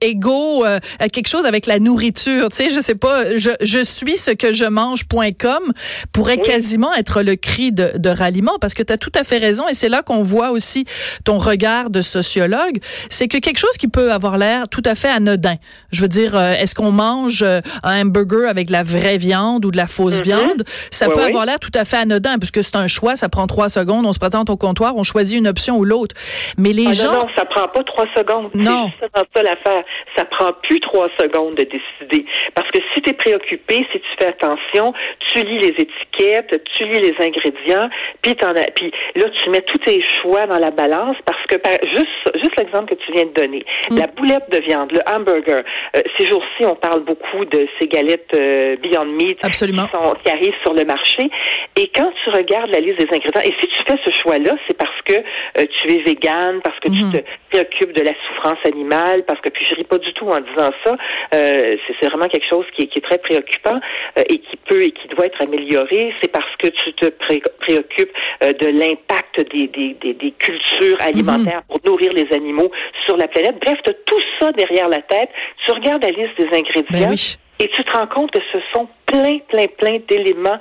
égaux 0.02 0.66
euh, 0.66 0.80
à 1.00 1.08
quelque 1.08 1.30
chose 1.30 1.46
avec 1.46 1.66
la 1.66 1.80
nourriture? 1.80 2.50
Tu 2.50 2.56
sais, 2.58 2.70
je 2.72 2.82
sais 2.82 2.96
pas, 2.96 3.38
je, 3.38 3.52
je 3.62 3.84
suis 3.84 4.18
ce 4.18 4.32
que 4.32 4.54
je 4.54 4.66
mange.com 4.66 5.72
pourrait 6.12 6.40
quasiment 6.40 6.94
être 6.94 7.22
le 7.22 7.36
cri 7.36 7.72
de, 7.72 7.92
de 7.96 8.10
ralliement 8.10 8.58
parce 8.60 8.74
que 8.74 8.84
tu 8.84 8.92
as 8.92 8.98
tout 8.98 9.12
à 9.16 9.24
fait 9.24 9.40
raison 9.46 9.68
et 9.68 9.74
c'est 9.74 9.90
là 9.90 10.02
qu'on 10.02 10.24
voit 10.24 10.52
aussi 10.52 10.86
ton 11.24 11.38
regard 11.38 11.90
de 11.90 12.02
sociologue, 12.02 12.78
c'est 13.10 13.28
que 13.28 13.38
quelque 13.38 13.60
chose 13.60 13.78
qui 13.78 13.88
peut 13.88 14.12
avoir 14.12 14.38
l'air 14.38 14.68
tout 14.70 14.84
à 14.86 14.96
fait 14.96 15.10
anodin. 15.10 15.56
Je 15.92 16.02
veux 16.02 16.08
dire, 16.08 16.36
euh, 16.36 16.54
est-ce 16.54 16.76
qu'on 16.76 16.92
mange 16.92 17.44
euh, 17.44 17.62
un 17.84 18.02
hamburger 18.02 18.50
avec 18.50 18.68
de 18.68 18.72
la 18.72 18.84
vraie 18.84 19.18
viande 19.18 19.66
ou 19.66 19.72
de 19.72 19.78
la 19.78 19.88
fausse 19.88 20.16
mm-hmm. 20.16 20.24
viande? 20.24 20.64
Ça 20.92 21.10
peut 21.10 21.22
avoir 21.22 21.46
l'air 21.46 21.60
tout 21.60 21.76
à 21.76 21.86
fait 21.86 21.98
anodin 21.98 22.38
parce 22.40 22.52
que 22.52 22.62
c'est 22.62 22.76
un 22.76 22.88
choix, 22.88 23.16
ça 23.16 23.30
prend 23.30 23.48
trois 23.48 23.70
secondes, 23.70 24.06
on 24.06 24.14
se 24.14 24.20
présente 24.20 24.50
au 24.50 24.58
comptoir, 24.58 24.96
on 24.96 25.04
choisit 25.04 25.38
une 25.38 25.48
option 25.48 25.78
ou 25.78 25.86
l'autre. 25.86 26.16
Mais 26.58 26.74
les 26.74 26.88
ah, 26.88 26.94
gens 26.94 27.14
non, 27.14 27.20
non, 27.22 27.28
ça 27.38 27.46
prend 27.46 27.68
pas 27.68 27.84
trois 27.84 28.06
secondes. 28.16 28.50
Non, 28.56 28.92
c'est 29.00 29.10
ça 29.14 29.44
l'affaire. 29.44 29.84
Ça 30.16 30.26
prend 30.26 30.52
plus 30.64 30.80
trois 30.80 31.08
secondes 31.20 31.56
de 31.56 31.64
décider 31.64 32.26
parce 32.54 32.70
que 32.72 32.80
si 32.94 33.02
tu 33.02 33.10
es 33.10 33.14
préoccupé, 33.14 33.86
si 33.92 34.00
tu 34.00 34.08
fais 34.20 34.28
attention, 34.28 34.94
tu 35.34 35.44
lis 35.44 35.60
les 35.60 35.76
étiquettes, 35.78 36.62
tu 36.74 36.86
lis 36.86 37.02
les 37.02 37.16
ingrédients, 37.20 37.90
puis 38.22 38.36
puis 38.76 38.92
là 39.16 39.26
tu 39.42 39.50
mets 39.50 39.62
tous 39.62 39.78
tes 39.80 40.02
choix 40.22 40.48
dans 40.48 40.60
la 40.60 40.72
balance 40.72 41.18
parce 41.26 41.44
que 41.48 41.56
juste 41.96 42.26
juste 42.42 42.58
l'exemple 42.58 42.96
que 42.96 43.00
tu 43.06 43.12
viens 43.12 43.26
de 43.26 43.34
donner, 43.34 43.66
mm. 43.90 43.98
la 43.98 44.08
boulette 44.08 44.50
de 44.52 44.60
viande, 44.66 44.92
le 44.92 45.02
hamburger. 45.14 45.64
Euh, 45.96 46.02
ces 46.18 46.28
jours-ci, 46.28 46.66
on 46.66 46.76
parle 46.76 47.04
beaucoup 47.04 47.46
de 47.46 47.68
ces 47.80 47.88
galettes 47.88 48.34
euh, 48.36 48.76
Beyond 48.78 49.06
Meat 49.06 49.40
Qui, 49.40 49.54
sont, 49.54 49.78
qui 50.24 50.32
arrivent 50.32 50.60
sur 50.64 50.74
le 50.74 50.86
marché. 50.86 51.30
Et 51.78 51.88
quand 51.94 52.12
tu 52.24 52.30
regardes 52.30 52.72
la 52.72 52.80
liste 52.80 53.00
des 53.00 53.08
ingrédients, 53.12 53.42
et 53.42 53.54
si 53.62 53.68
tu 53.68 53.84
fais 53.88 53.98
ce 54.06 54.12
choix-là, 54.22 54.56
c'est 54.68 54.78
parce 54.78 55.02
que 55.06 55.14
euh, 55.14 55.66
tu 55.82 55.92
es 55.94 56.04
végane, 56.04 56.62
parce 56.62 56.80
que 56.80 56.90
tu 56.90 57.04
mm-hmm. 57.04 57.12
te 57.12 57.24
préoccupes 57.52 57.94
de 57.94 58.02
la 58.02 58.12
souffrance 58.28 58.60
animale, 58.66 59.24
parce 59.26 59.40
que 59.42 59.50
puis 59.50 59.66
je 59.66 59.76
ris 59.76 59.84
pas 59.84 59.98
du 59.98 60.14
tout 60.14 60.28
en 60.28 60.40
disant 60.40 60.72
ça. 60.84 60.96
c'est 61.32 62.08
vraiment 62.08 62.28
quelque 62.28 62.48
chose 62.50 62.66
qui 62.76 62.84
est, 62.84 62.88
qui 62.88 63.00
est 63.00 63.02
très 63.02 63.18
préoccupant 63.18 63.80
et 64.18 64.40
qui 64.40 64.58
peut 64.68 64.82
et 64.82 64.92
qui 64.92 65.08
doit 65.10 65.26
être 65.26 65.42
amélioré. 65.42 66.14
C'est 66.22 66.32
parce 66.32 66.56
que 66.58 66.68
tu 66.68 66.94
te 66.94 67.08
préoccupes 67.08 68.12
de 68.42 68.68
l'impact 68.68 69.25
des, 69.38 69.68
des, 69.68 69.94
des, 70.02 70.14
des 70.14 70.32
cultures 70.32 71.02
alimentaires 71.02 71.64
pour 71.68 71.80
nourrir 71.86 72.12
les 72.14 72.32
animaux 72.34 72.72
sur 73.06 73.18
la 73.18 73.28
planète. 73.28 73.58
Bref, 73.64 73.78
tu 73.84 73.92
as 73.92 73.94
tout 74.06 74.22
ça 74.40 74.52
derrière 74.52 74.88
la 74.88 75.02
tête. 75.02 75.30
Tu 75.66 75.72
regardes 75.72 76.04
la 76.04 76.12
liste 76.12 76.38
des 76.38 76.48
ingrédients. 76.48 77.10
Ben 77.10 77.16
et 77.58 77.68
tu 77.68 77.84
te 77.86 77.92
rends 77.98 78.08
compte 78.08 78.32
que 78.32 78.42
ce 78.52 78.58
sont 78.74 78.88
plein, 79.06 79.40
plein, 79.48 79.68
plein 79.68 80.00
d'éléments 80.10 80.60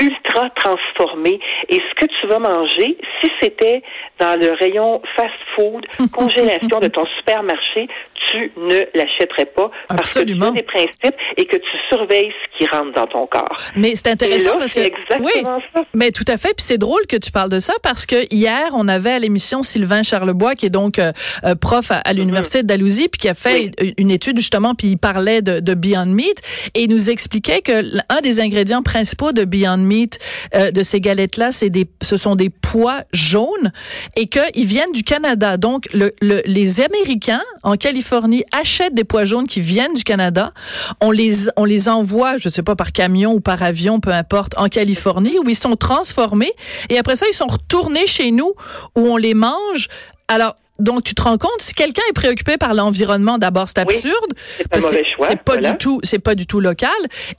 ultra 0.00 0.50
transformés. 0.56 1.40
Et 1.68 1.76
ce 1.76 1.94
que 1.94 2.06
tu 2.20 2.26
vas 2.26 2.38
manger, 2.38 2.96
si 3.20 3.30
c'était 3.40 3.82
dans 4.18 4.38
le 4.38 4.52
rayon 4.52 5.02
fast-food, 5.16 5.86
congélation 6.12 6.80
de 6.80 6.88
ton 6.88 7.04
supermarché, 7.18 7.86
tu 8.30 8.52
ne 8.56 8.78
l'achèterais 8.94 9.46
pas 9.46 9.70
parce 9.88 10.14
que 10.14 10.24
tu 10.24 10.42
as 10.42 10.50
des 10.50 10.62
principes 10.62 11.16
et 11.36 11.44
que 11.44 11.56
tu 11.56 11.76
surveilles 11.88 12.32
ce 12.32 12.58
qui 12.58 12.70
rentre 12.70 12.92
dans 12.92 13.06
ton 13.06 13.26
corps. 13.26 13.60
Mais 13.76 13.94
c'est 13.94 14.08
intéressant 14.08 14.58
parce 14.58 14.74
que 14.74 14.80
exactement 14.80 15.28
oui, 15.34 15.42
ça. 15.74 15.84
mais 15.94 16.10
tout 16.10 16.24
à 16.28 16.36
fait. 16.36 16.54
Puis 16.54 16.64
c'est 16.64 16.78
drôle 16.78 17.06
que 17.06 17.16
tu 17.16 17.30
parles 17.30 17.50
de 17.50 17.58
ça 17.58 17.74
parce 17.82 18.06
que 18.06 18.26
hier 18.32 18.70
on 18.74 18.88
avait 18.88 19.12
à 19.12 19.18
l'émission 19.18 19.62
Sylvain 19.62 20.02
Charlebois 20.02 20.54
qui 20.54 20.66
est 20.66 20.70
donc 20.70 20.98
euh, 20.98 21.12
euh, 21.44 21.54
prof 21.54 21.90
à, 21.90 22.00
mm-hmm. 22.00 22.16
l'université 22.16 22.62
de 22.62 22.66
Dalhousie 22.66 23.08
puis 23.08 23.20
qui 23.20 23.28
a 23.28 23.34
fait 23.34 23.70
une 23.98 24.10
étude 24.10 24.36
justement 24.36 24.74
puis 24.74 24.88
il 24.88 24.96
parlait 24.96 25.42
de, 25.42 25.60
de, 25.60 25.74
Beyond 25.74 26.06
Meat 26.06 26.40
et 26.74 26.84
il 26.84 26.90
nous 26.90 27.10
expliquait 27.10 27.60
que 27.60 27.84
un 28.08 28.20
des 28.20 28.40
ingrédients 28.40 28.82
principaux 28.82 29.32
de 29.32 29.44
Beyond 29.44 29.78
Meat 29.84 30.18
euh, 30.54 30.70
de 30.70 30.82
ces 30.82 31.00
galettes 31.00 31.36
là 31.36 31.52
c'est 31.52 31.70
des 31.70 31.86
ce 32.02 32.16
sont 32.16 32.36
des 32.36 32.50
pois 32.50 33.02
jaunes 33.12 33.72
et 34.16 34.26
qu'ils 34.26 34.66
viennent 34.66 34.92
du 34.92 35.02
Canada. 35.04 35.56
Donc 35.56 35.88
le, 35.92 36.12
le, 36.20 36.42
les 36.44 36.80
Américains 36.80 37.42
en 37.62 37.76
Californie 37.76 38.44
achètent 38.52 38.94
des 38.94 39.04
pois 39.04 39.24
jaunes 39.24 39.46
qui 39.46 39.60
viennent 39.60 39.94
du 39.94 40.04
Canada. 40.04 40.52
On 41.00 41.10
les, 41.10 41.48
on 41.56 41.64
les 41.64 41.88
envoie, 41.88 42.36
je 42.38 42.48
sais 42.48 42.62
pas, 42.62 42.76
par 42.76 42.92
camion 42.92 43.32
ou 43.32 43.40
par 43.40 43.62
avion, 43.62 44.00
peu 44.00 44.12
importe, 44.12 44.54
en 44.56 44.68
Californie, 44.68 45.38
où 45.38 45.48
ils 45.48 45.56
sont 45.56 45.76
transformés. 45.76 46.52
Et 46.88 46.98
après 46.98 47.16
ça, 47.16 47.26
ils 47.30 47.34
sont 47.34 47.46
retournés 47.46 48.06
chez 48.06 48.30
nous, 48.30 48.52
où 48.96 49.00
on 49.00 49.16
les 49.16 49.34
mange. 49.34 49.88
Alors, 50.28 50.56
donc, 50.80 51.04
tu 51.04 51.14
te 51.14 51.22
rends 51.22 51.38
compte, 51.38 51.60
si 51.60 51.72
quelqu'un 51.72 52.02
est 52.10 52.14
préoccupé 52.14 52.56
par 52.56 52.74
l'environnement, 52.74 53.38
d'abord, 53.38 53.68
c'est 53.68 53.78
absurde. 53.78 54.32
c'est 54.56 55.42
pas, 55.44 55.56
du 55.56 55.78
tout, 55.78 56.00
c'est 56.02 56.18
pas 56.18 56.34
du 56.34 56.48
tout 56.48 56.58
local. 56.58 56.90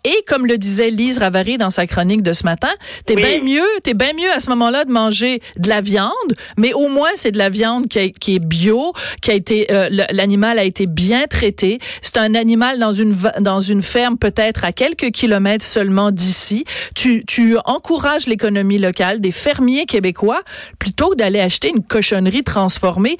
Et 0.05 0.15
comme 0.25 0.45
le 0.45 0.57
disait 0.57 0.89
Lise 0.89 1.17
Ravary 1.17 1.57
dans 1.57 1.69
sa 1.69 1.85
chronique 1.85 2.23
de 2.23 2.31
ce 2.31 2.43
matin, 2.43 2.69
t'es 3.05 3.15
bien 3.15 3.41
mieux, 3.43 3.67
t'es 3.83 3.93
bien 3.93 4.13
mieux 4.13 4.31
à 4.31 4.39
ce 4.39 4.49
moment-là 4.51 4.85
de 4.85 4.91
manger 4.91 5.41
de 5.57 5.67
la 5.67 5.81
viande, 5.81 6.11
mais 6.57 6.71
au 6.73 6.87
moins 6.87 7.09
c'est 7.15 7.31
de 7.31 7.37
la 7.37 7.49
viande 7.49 7.87
qui, 7.89 8.13
qui, 8.13 8.35
est 8.35 8.39
bio, 8.39 8.93
qui 9.21 9.31
a 9.31 9.33
été, 9.33 9.67
euh, 9.69 9.89
l'animal 10.11 10.57
a 10.57 10.63
été 10.63 10.85
bien 10.87 11.25
traité. 11.27 11.79
C'est 12.01 12.17
un 12.17 12.35
animal 12.35 12.79
dans 12.79 12.93
une 12.93 13.13
dans 13.41 13.59
une 13.59 13.81
ferme 13.81 14.17
peut-être 14.17 14.63
à 14.63 14.71
quelques 14.71 15.11
kilomètres 15.11 15.65
seulement 15.65 16.11
d'ici. 16.11 16.63
Tu 16.95 17.25
tu 17.25 17.57
encourages 17.65 18.27
l'économie 18.27 18.77
locale 18.77 19.19
des 19.19 19.31
fermiers 19.31 19.85
québécois 19.85 20.41
plutôt 20.79 21.09
que 21.09 21.15
d'aller 21.15 21.41
acheter 21.41 21.69
une 21.69 21.83
cochonnerie 21.83 22.43
transformée 22.43 23.17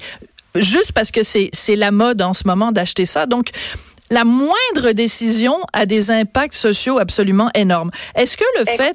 juste 0.60 0.92
parce 0.92 1.10
que 1.10 1.22
c'est 1.22 1.76
la 1.76 1.90
mode 1.90 2.22
en 2.22 2.34
ce 2.34 2.42
moment 2.46 2.72
d'acheter 2.72 3.04
ça. 3.04 3.26
Donc 3.26 3.50
la 4.10 4.24
moindre 4.24 4.92
décision 4.92 5.58
a 5.72 5.84
des 5.84 6.10
impacts 6.10 6.54
sociaux 6.54 6.98
absolument 6.98 7.50
énormes. 7.54 7.90
Est-ce 8.14 8.36
que 8.36 8.44
le 8.58 8.64
fait 8.64 8.94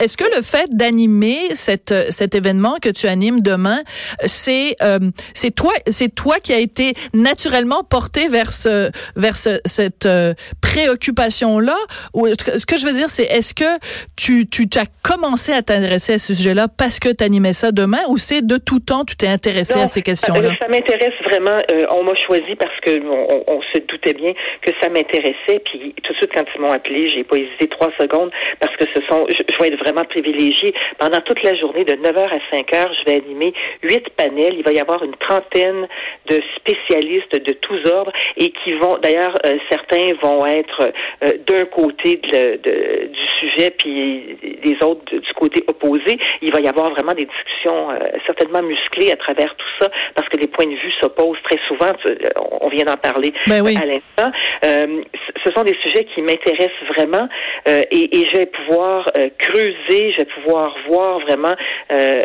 est-ce 0.00 0.16
que 0.16 0.24
le 0.36 0.42
fait 0.42 0.68
d'animer 0.70 1.54
cet 1.54 1.94
cet 2.10 2.34
événement 2.34 2.76
que 2.80 2.88
tu 2.88 3.06
animes 3.06 3.40
demain, 3.40 3.80
c'est 4.24 4.76
euh, 4.82 4.98
c'est 5.34 5.54
toi 5.54 5.72
c'est 5.86 6.14
toi 6.14 6.36
qui 6.42 6.52
a 6.52 6.58
été 6.58 6.94
naturellement 7.14 7.82
porté 7.84 8.28
vers 8.28 8.52
ce 8.52 8.90
vers 9.16 9.36
cette 9.36 10.06
euh, 10.06 10.34
préoccupation 10.60 11.58
là 11.58 11.76
ou 12.14 12.26
ce 12.26 12.66
que 12.66 12.78
je 12.78 12.86
veux 12.86 12.92
dire 12.92 13.08
c'est 13.08 13.24
est-ce 13.24 13.54
que 13.54 13.78
tu 14.16 14.48
tu 14.48 14.66
as 14.78 14.86
commencé 15.02 15.52
à 15.52 15.62
t'intéresser 15.62 16.14
à 16.14 16.18
ce 16.18 16.34
sujet-là 16.34 16.66
parce 16.68 16.98
que 16.98 17.14
tu 17.14 17.22
animais 17.24 17.52
ça 17.52 17.72
demain? 17.72 18.02
Ou 18.08 18.18
c'est 18.18 18.44
de 18.44 18.56
tout 18.56 18.80
temps 18.80 19.04
tu 19.04 19.16
t'es 19.16 19.28
intéressé 19.28 19.80
à 19.80 19.86
ces 19.86 20.02
questions-là? 20.02 20.50
Ça 20.60 20.68
m'intéresse 20.68 21.14
vraiment. 21.24 21.58
Euh, 21.72 21.86
on 21.90 22.02
m'a 22.04 22.14
choisi 22.14 22.54
parce 22.56 22.78
que 22.80 23.00
on, 23.04 23.44
on, 23.46 23.60
se 23.72 23.78
doutait 23.86 24.14
bien 24.14 24.32
que 24.64 24.72
ça 24.80 24.88
m'intéressait. 24.88 25.60
Puis 25.64 25.94
tout 26.02 26.12
de 26.12 26.18
suite 26.18 26.30
quand 26.34 26.44
ils 26.54 26.60
m'ont 26.60 26.72
appelé, 26.72 27.08
j'ai 27.08 27.24
pas 27.24 27.36
hésité 27.36 27.68
trois 27.68 27.90
secondes 27.98 28.30
parce 28.60 28.74
que 28.76 28.84
ce 28.94 29.00
sont 29.08 29.26
je, 29.28 29.42
je 29.52 29.62
vais 29.62 29.68
être 29.68 29.81
vraiment 29.82 30.04
privilégié. 30.04 30.74
Pendant 30.98 31.20
toute 31.20 31.42
la 31.42 31.54
journée, 31.54 31.84
de 31.84 31.94
9h 31.94 32.28
à 32.28 32.56
5h, 32.56 32.88
je 33.00 33.04
vais 33.10 33.18
animer 33.18 33.48
huit 33.82 34.08
panels. 34.16 34.54
Il 34.56 34.62
va 34.64 34.72
y 34.72 34.80
avoir 34.80 35.02
une 35.02 35.14
trentaine 35.16 35.88
de 36.28 36.40
spécialistes 36.56 37.34
de 37.34 37.52
tous 37.54 37.78
ordres 37.90 38.12
et 38.36 38.50
qui 38.50 38.72
vont, 38.74 38.98
d'ailleurs, 38.98 39.34
euh, 39.44 39.58
certains 39.70 40.12
vont 40.22 40.46
être 40.46 40.92
euh, 41.22 41.32
d'un 41.46 41.64
côté 41.66 42.16
de, 42.16 42.56
de, 42.62 43.06
du 43.06 43.26
sujet, 43.38 43.70
puis 43.70 44.36
les 44.62 44.82
autres 44.82 45.04
du 45.10 45.32
côté 45.34 45.64
opposé. 45.66 46.18
Il 46.40 46.52
va 46.52 46.60
y 46.60 46.68
avoir 46.68 46.90
vraiment 46.90 47.14
des 47.14 47.26
discussions 47.26 47.90
euh, 47.90 47.98
certainement 48.26 48.62
musclées 48.62 49.10
à 49.12 49.16
travers 49.16 49.54
tout 49.56 49.66
ça, 49.80 49.90
parce 50.14 50.28
que 50.28 50.36
les 50.36 50.46
points 50.46 50.66
de 50.66 50.76
vue 50.76 50.92
s'opposent 51.00 51.42
très 51.44 51.58
souvent. 51.68 51.92
On 52.60 52.68
vient 52.68 52.84
d'en 52.84 52.96
parler 52.96 53.32
ben 53.46 53.62
oui. 53.62 53.76
à 53.80 53.86
l'instant. 53.86 54.30
ce 54.62 55.52
sont 55.54 55.64
des 55.64 55.76
sujets 55.82 56.04
qui 56.14 56.22
m'intéressent 56.22 56.70
vraiment 56.96 57.28
et, 57.66 58.18
et 58.18 58.26
je 58.26 58.38
vais 58.38 58.46
pouvoir 58.46 59.10
creuser 59.38 59.71
je 59.88 60.16
vais 60.18 60.24
pouvoir 60.24 60.74
voir 60.88 61.20
vraiment, 61.20 61.54
euh, 61.92 62.18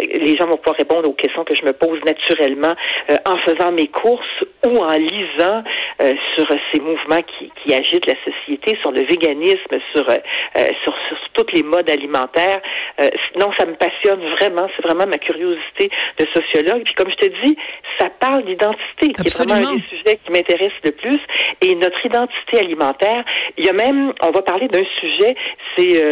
les 0.00 0.36
gens 0.36 0.46
vont 0.46 0.56
pouvoir 0.56 0.76
répondre 0.76 1.08
aux 1.08 1.14
questions 1.14 1.44
que 1.44 1.54
je 1.54 1.64
me 1.64 1.72
pose 1.72 1.98
naturellement 2.04 2.74
euh, 3.10 3.16
en 3.26 3.38
faisant 3.38 3.72
mes 3.72 3.86
courses 3.88 4.44
ou 4.66 4.76
en 4.78 4.92
lisant 4.92 5.62
euh, 6.02 6.12
sur 6.36 6.46
ces 6.72 6.80
mouvements 6.80 7.22
qui, 7.22 7.50
qui 7.62 7.74
agitent 7.74 8.06
la 8.06 8.16
société, 8.24 8.76
sur 8.80 8.92
le 8.92 9.02
véganisme, 9.02 9.78
sur, 9.94 10.04
sur, 10.04 10.94
sur, 11.08 11.18
toutes 11.34 11.52
les 11.52 11.62
modes 11.62 11.88
alimentaires. 11.88 12.60
non, 13.38 13.50
ça 13.56 13.64
me 13.64 13.74
passionne 13.74 14.20
vraiment. 14.30 14.68
C'est 14.74 14.82
vraiment 14.82 15.06
ma 15.06 15.18
curiosité 15.18 15.88
de 16.18 16.26
sociologue. 16.34 16.82
Puis 16.84 16.94
comme 16.94 17.10
je 17.10 17.28
te 17.28 17.42
dis, 17.44 17.56
ça 17.98 18.08
parle 18.18 18.44
d'identité, 18.44 19.12
qui 19.12 19.26
est 19.26 19.44
vraiment 19.44 19.68
un 19.68 19.76
des 19.76 19.97
qui 20.14 20.32
m'intéresse 20.32 20.72
le 20.84 20.92
plus. 20.92 21.18
Et 21.62 21.74
notre 21.74 22.04
identité 22.04 22.58
alimentaire, 22.58 23.24
il 23.56 23.66
y 23.66 23.68
a 23.68 23.72
même, 23.72 24.12
on 24.22 24.30
va 24.30 24.42
parler 24.42 24.68
d'un 24.68 24.84
sujet, 25.00 25.34
c'est 25.76 26.02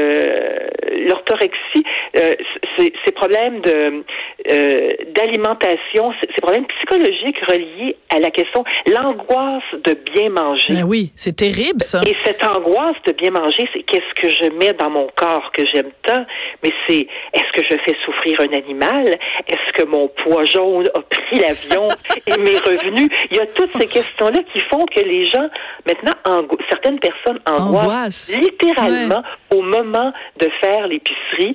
l'orthorexie, 1.09 1.85
euh, 2.17 2.33
ces 2.79 3.12
problèmes 3.12 3.61
de 3.61 4.05
euh, 4.50 4.93
d'alimentation, 5.09 6.12
ces 6.23 6.41
problèmes 6.41 6.67
psychologiques 6.67 7.41
reliés 7.47 7.97
à 8.15 8.21
la 8.21 8.31
question, 8.31 8.65
l'angoisse 8.87 9.65
de 9.85 9.95
bien 10.12 10.31
manger. 10.31 10.75
Ben 10.75 10.85
oui, 10.85 11.12
c'est 11.17 11.37
terrible 11.37 11.83
ça. 11.83 12.00
Et 12.07 12.15
cette 12.25 12.45
angoisse 12.45 12.97
de 13.07 13.12
bien 13.12 13.31
manger, 13.31 13.69
c'est 13.73 13.83
qu'est-ce 13.83 14.15
que 14.21 14.29
je 14.29 14.53
mets 14.53 14.73
dans 14.75 14.91
mon 14.91 15.09
corps 15.17 15.50
que 15.53 15.62
j'aime 15.67 15.91
tant, 16.03 16.25
mais 16.62 16.71
c'est 16.88 17.07
est-ce 17.35 17.53
que 17.61 17.67
je 17.69 17.76
fais 17.85 17.97
souffrir 18.05 18.41
un 18.41 18.57
animal? 18.57 19.09
Est-ce 19.49 19.73
que 19.73 19.85
mon 19.87 20.09
poids 20.09 20.45
jaune 20.45 20.88
a 20.95 21.00
pris 21.00 21.38
l'avion 21.41 21.88
et 22.26 22.38
m'est 22.38 22.59
revenu 22.59 23.09
Il 23.31 23.37
y 23.37 23.41
a 23.41 23.47
toutes 23.47 23.71
ces 23.71 23.86
questions-là 23.87 24.40
qui 24.52 24.61
font 24.71 24.85
que 24.87 25.00
les 25.00 25.26
gens 25.26 25.49
maintenant 25.87 26.12
certaines 26.69 26.99
personnes 26.99 27.38
angoissent, 27.47 28.37
littéralement 28.38 29.23
au 29.50 29.62
moment 29.62 30.12
de 30.40 30.49
faire 30.61 30.87
l'épicerie. 30.87 31.55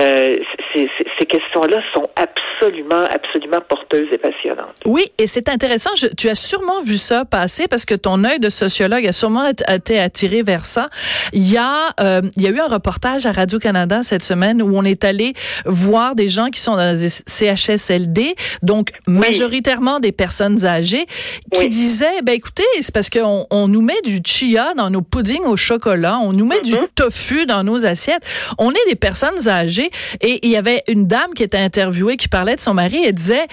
Euh, 0.00 0.38
ces 0.74 1.26
questions-là 1.26 1.78
sont 1.94 2.08
absolument, 2.16 3.04
absolument 3.04 3.60
porteuses 3.68 4.08
et 4.12 4.18
passionnantes. 4.18 4.74
Oui, 4.84 5.04
et 5.18 5.26
c'est 5.26 5.48
intéressant. 5.48 5.90
tu 6.16 6.28
as 6.28 6.34
sûrement 6.34 6.80
vu 6.80 6.96
ça 6.96 7.24
passer 7.24 7.68
parce 7.68 7.84
que 7.84 7.94
ton 7.94 8.24
œil 8.24 8.40
de 8.40 8.48
sociologue 8.48 9.06
a 9.06 9.12
sûrement 9.12 9.44
été 9.48 9.98
attiré 9.98 10.42
vers 10.42 10.64
ça. 10.64 10.86
Il 11.32 11.50
y 11.50 11.58
a, 11.58 11.92
euh, 12.00 12.22
il 12.36 12.42
y 12.42 12.46
a 12.46 12.50
eu 12.50 12.60
un 12.60 12.68
reportage 12.68 13.26
à 13.26 13.32
Radio 13.32 13.58
Canada 13.58 14.02
cette 14.02 14.22
semaine 14.22 14.62
où 14.62 14.76
on 14.76 14.84
est 14.84 15.04
allé 15.04 15.34
voir 15.66 16.14
des 16.14 16.28
gens 16.28 16.48
qui 16.48 16.60
sont 16.60 16.76
dans 16.76 16.96
des 16.96 17.08
CHSLD, 17.08 18.34
donc 18.62 18.90
majoritairement 19.06 20.00
des 20.00 20.12
personnes 20.12 20.64
âgées, 20.64 21.06
qui 21.52 21.68
disaient, 21.72 22.22
ben 22.22 22.34
écoutez, 22.34 22.64
c'est 22.80 22.92
parce 22.92 23.10
qu'on 23.10 23.46
on 23.50 23.68
nous 23.68 23.82
met 23.82 24.00
du 24.04 24.20
chia 24.24 24.74
dans 24.74 24.90
nos 24.90 25.02
puddings 25.02 25.44
au 25.44 25.56
chocolat, 25.56 26.18
on 26.18 26.32
nous 26.32 26.46
met 26.46 26.60
du 26.60 26.74
mm-hmm. 26.74 26.88
tofu 26.94 27.46
dans 27.46 27.64
nos 27.64 27.84
assiettes. 27.86 28.22
On 28.58 28.70
est 28.70 28.88
des 28.88 28.94
personnes 28.94 29.48
âgées 29.48 29.90
et 30.20 30.38
il 30.42 30.50
y 30.50 30.56
avait 30.56 30.82
une 30.88 31.06
dame 31.06 31.34
qui 31.34 31.42
était 31.42 31.58
interviewée 31.58 32.16
qui 32.16 32.28
parlait 32.28 32.54
de 32.54 32.60
son 32.60 32.74
mari 32.74 33.04
et 33.04 33.12
disait 33.12 33.46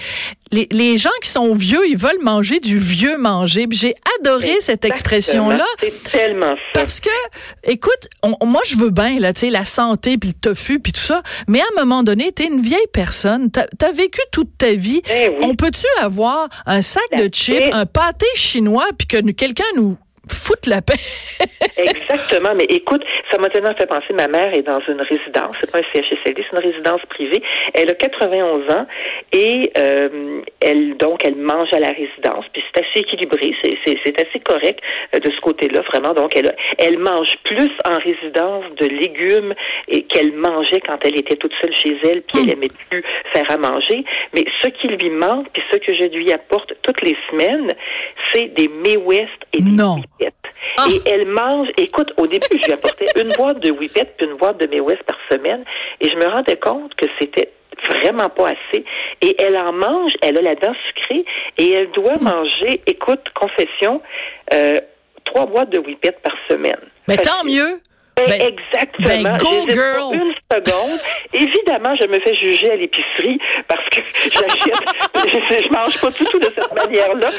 les, 0.52 0.66
les 0.70 0.98
gens 0.98 1.10
qui 1.22 1.28
sont 1.28 1.54
vieux, 1.54 1.86
ils 1.88 1.96
veulent 1.96 2.22
manger 2.22 2.58
du 2.58 2.78
vieux 2.78 3.16
manger. 3.18 3.66
J'ai 3.70 3.94
adoré 4.18 4.60
cette 4.60 4.84
expression-là. 4.84 5.64
C'est 5.78 6.02
tellement 6.02 6.54
Parce 6.74 7.00
que, 7.00 7.10
écoute, 7.64 8.08
moi 8.24 8.60
je 8.66 8.76
veux 8.76 8.90
bien 8.90 9.18
là, 9.18 9.32
tu 9.32 9.40
sais, 9.40 9.50
la 9.50 9.64
santé 9.64 10.18
puis 10.18 10.30
le 10.30 10.34
tofu 10.34 10.80
puis 10.80 10.92
tout 10.92 11.00
ça, 11.00 11.22
mais 11.46 11.60
à 11.60 11.64
un 11.72 11.84
moment 11.84 12.02
donné, 12.02 12.32
t'es 12.32 12.46
une 12.46 12.60
vieille 12.60 12.80
personne, 12.92 13.50
t'as 13.50 13.66
as 13.82 13.92
vécu 13.92 14.20
toute 14.32 14.58
ta 14.58 14.72
vie. 14.72 15.02
Eh 15.10 15.36
On 15.42 15.54
peut-tu 15.54 15.86
avoir 16.00 16.48
un 16.66 16.82
sac 16.82 17.04
de 17.16 17.28
chips, 17.32 17.70
un 17.72 17.86
pâté 18.10 18.26
chinois 18.34 18.88
puis 18.98 19.06
que 19.06 19.30
quelqu'un 19.30 19.62
nous 19.76 19.96
foutre 20.30 20.68
la 20.68 20.82
paix. 20.82 21.00
Exactement. 21.76 22.54
Mais 22.56 22.64
écoute, 22.64 23.04
ça 23.30 23.38
m'a 23.38 23.48
tellement 23.48 23.74
fait 23.74 23.86
penser, 23.86 24.12
ma 24.12 24.28
mère 24.28 24.52
est 24.54 24.62
dans 24.62 24.80
une 24.88 25.00
résidence, 25.00 25.56
c'est 25.60 25.70
pas 25.70 25.78
un 25.78 25.82
CHSLD, 25.92 26.44
c'est 26.44 26.56
une 26.56 26.62
résidence 26.62 27.00
privée. 27.08 27.42
Elle 27.74 27.90
a 27.90 27.94
91 27.94 28.70
ans 28.70 28.86
et 29.32 29.70
euh, 29.78 30.42
elle 30.60 30.96
donc 30.96 31.24
elle 31.24 31.36
mange 31.36 31.72
à 31.72 31.80
la 31.80 31.88
résidence. 31.88 32.44
Puis 32.52 32.62
c'est 32.72 32.82
assez 32.82 33.00
équilibré, 33.00 33.54
c'est 33.62 34.20
assez 34.20 34.40
correct 34.40 34.80
euh, 35.14 35.18
de 35.18 35.30
ce 35.30 35.40
côté-là, 35.40 35.82
vraiment. 35.82 36.14
Donc 36.14 36.36
elle 36.36 36.54
elle 36.78 36.98
mange 36.98 37.34
plus 37.44 37.70
en 37.84 37.98
résidence 37.98 38.64
de 38.78 38.86
légumes 38.86 39.54
qu'elle 40.08 40.32
mangeait 40.32 40.80
quand 40.80 40.98
elle 41.04 41.18
était 41.18 41.36
toute 41.36 41.52
seule 41.60 41.74
chez 41.74 41.96
elle, 42.04 42.22
puis 42.22 42.38
elle 42.38 42.46
hmm. 42.46 42.50
aimait 42.50 42.68
plus 42.88 43.02
faire 43.32 43.50
à 43.50 43.56
manger. 43.56 44.04
Mais 44.34 44.44
ce 44.62 44.68
qui 44.68 44.88
lui 44.88 45.10
manque, 45.10 45.48
puis 45.52 45.62
ce 45.72 45.78
que 45.78 45.94
je 45.94 46.04
lui 46.04 46.32
apporte 46.32 46.72
toutes 46.82 47.02
les 47.02 47.16
semaines, 47.30 47.70
c'est 48.32 48.54
des 48.54 48.68
May 48.68 48.96
West 48.96 49.28
et 49.52 49.62
des 49.62 49.70
non. 49.70 49.96
Ah. 50.78 50.86
et 50.90 51.00
elle 51.10 51.26
mange. 51.26 51.68
Écoute, 51.76 52.12
au 52.16 52.26
début, 52.26 52.46
je 52.52 52.66
lui 52.66 52.72
apportais 52.72 53.06
une 53.16 53.32
boîte 53.32 53.60
de 53.60 53.70
Whippet 53.70 54.12
puis 54.16 54.26
une 54.26 54.36
boîte 54.36 54.58
de 54.58 54.66
May 54.66 54.80
West 54.80 55.02
par 55.04 55.18
semaine, 55.30 55.64
et 56.00 56.10
je 56.10 56.16
me 56.16 56.26
rendais 56.26 56.56
compte 56.56 56.94
que 56.94 57.06
c'était 57.20 57.50
vraiment 57.88 58.28
pas 58.28 58.48
assez. 58.48 58.84
Et 59.22 59.36
elle 59.40 59.56
en 59.56 59.72
mange, 59.72 60.12
elle 60.22 60.38
a 60.38 60.42
la 60.42 60.54
dent 60.54 60.74
sucrée, 60.88 61.24
et 61.58 61.72
elle 61.72 61.90
doit 61.92 62.16
hmm. 62.16 62.24
manger, 62.24 62.80
écoute, 62.86 63.26
confession, 63.34 64.02
euh, 64.52 64.80
trois 65.24 65.46
boîtes 65.46 65.70
de 65.70 65.78
Whippet 65.78 66.16
par 66.22 66.34
semaine. 66.48 66.80
Mais 67.08 67.16
tant 67.16 67.44
mieux. 67.44 67.80
Ben, 68.28 68.40
exactement. 68.40 69.08
Ben, 69.08 69.36
go 69.38 69.68
girl. 69.68 70.14
Une 70.14 70.34
seconde. 70.50 71.00
Évidemment, 71.32 71.94
je 72.00 72.06
me 72.06 72.18
fais 72.20 72.34
juger 72.34 72.70
à 72.70 72.76
l'épicerie 72.76 73.38
parce 73.68 73.88
que 73.90 74.00
j'achète, 74.24 74.74
je, 75.64 75.72
mange 75.72 76.00
pas 76.00 76.10
du 76.10 76.24
tout 76.24 76.38
de 76.38 76.52
cette 76.54 76.74
manière-là. 76.74 77.30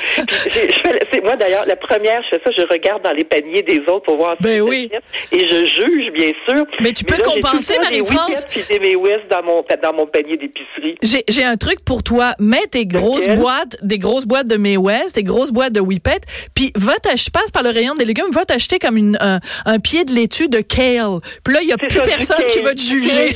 C'est 1.11 1.23
moi 1.23 1.35
d'ailleurs 1.35 1.65
la 1.65 1.75
première, 1.75 2.21
je 2.23 2.38
fais 2.38 2.41
ça, 2.45 2.51
je 2.57 2.65
regarde 2.71 3.03
dans 3.03 3.11
les 3.11 3.23
paniers 3.23 3.63
des 3.63 3.79
autres 3.79 4.03
pour 4.03 4.17
voir 4.17 4.35
ben 4.39 4.61
oui. 4.61 4.89
et 5.31 5.39
je 5.39 5.65
juge 5.65 6.11
bien 6.13 6.31
sûr. 6.47 6.65
Mais 6.81 6.93
tu 6.93 7.03
peux 7.03 7.17
compenser, 7.17 7.77
Marie-France? 7.81 8.45
Puis 8.50 8.63
des 8.79 8.95
West 8.95 9.27
dans 9.29 9.43
mon 9.43 9.63
dans 9.81 9.93
mon 9.93 10.07
panier 10.07 10.38
d'épicerie. 10.38 10.97
J'ai 11.27 11.43
un 11.43 11.57
truc 11.57 11.83
pour 11.85 12.03
toi. 12.03 12.33
Mets 12.39 12.67
tes 12.69 12.85
grosses 12.85 13.27
boîtes, 13.29 13.77
des 13.81 13.97
grosses 13.97 14.25
boîtes 14.25 14.47
de 14.47 14.57
May 14.57 14.77
West, 14.77 15.15
des 15.15 15.23
grosses 15.23 15.51
boîtes 15.51 15.73
de 15.73 15.79
Whippet, 15.79 16.21
puis 16.55 16.71
va 16.75 16.93
t'acheter, 16.95 17.31
passe 17.31 17.51
par 17.51 17.63
le 17.63 17.69
rayon 17.69 17.95
des 17.95 18.05
légumes, 18.05 18.31
va 18.31 18.45
t'acheter 18.45 18.79
comme 18.79 18.97
une, 18.97 19.17
un, 19.19 19.39
un 19.65 19.79
pied 19.79 20.05
de 20.05 20.11
laitue 20.13 20.47
de 20.47 20.61
kale. 20.71 21.19
Puis 21.43 21.53
là, 21.53 21.61
il 21.61 21.67
n'y 21.67 21.73
a 21.73 21.77
plus 21.77 22.01
personne 22.01 22.43
qui 22.49 22.61
va 22.61 22.73
te 22.73 22.81
juger. 22.81 23.35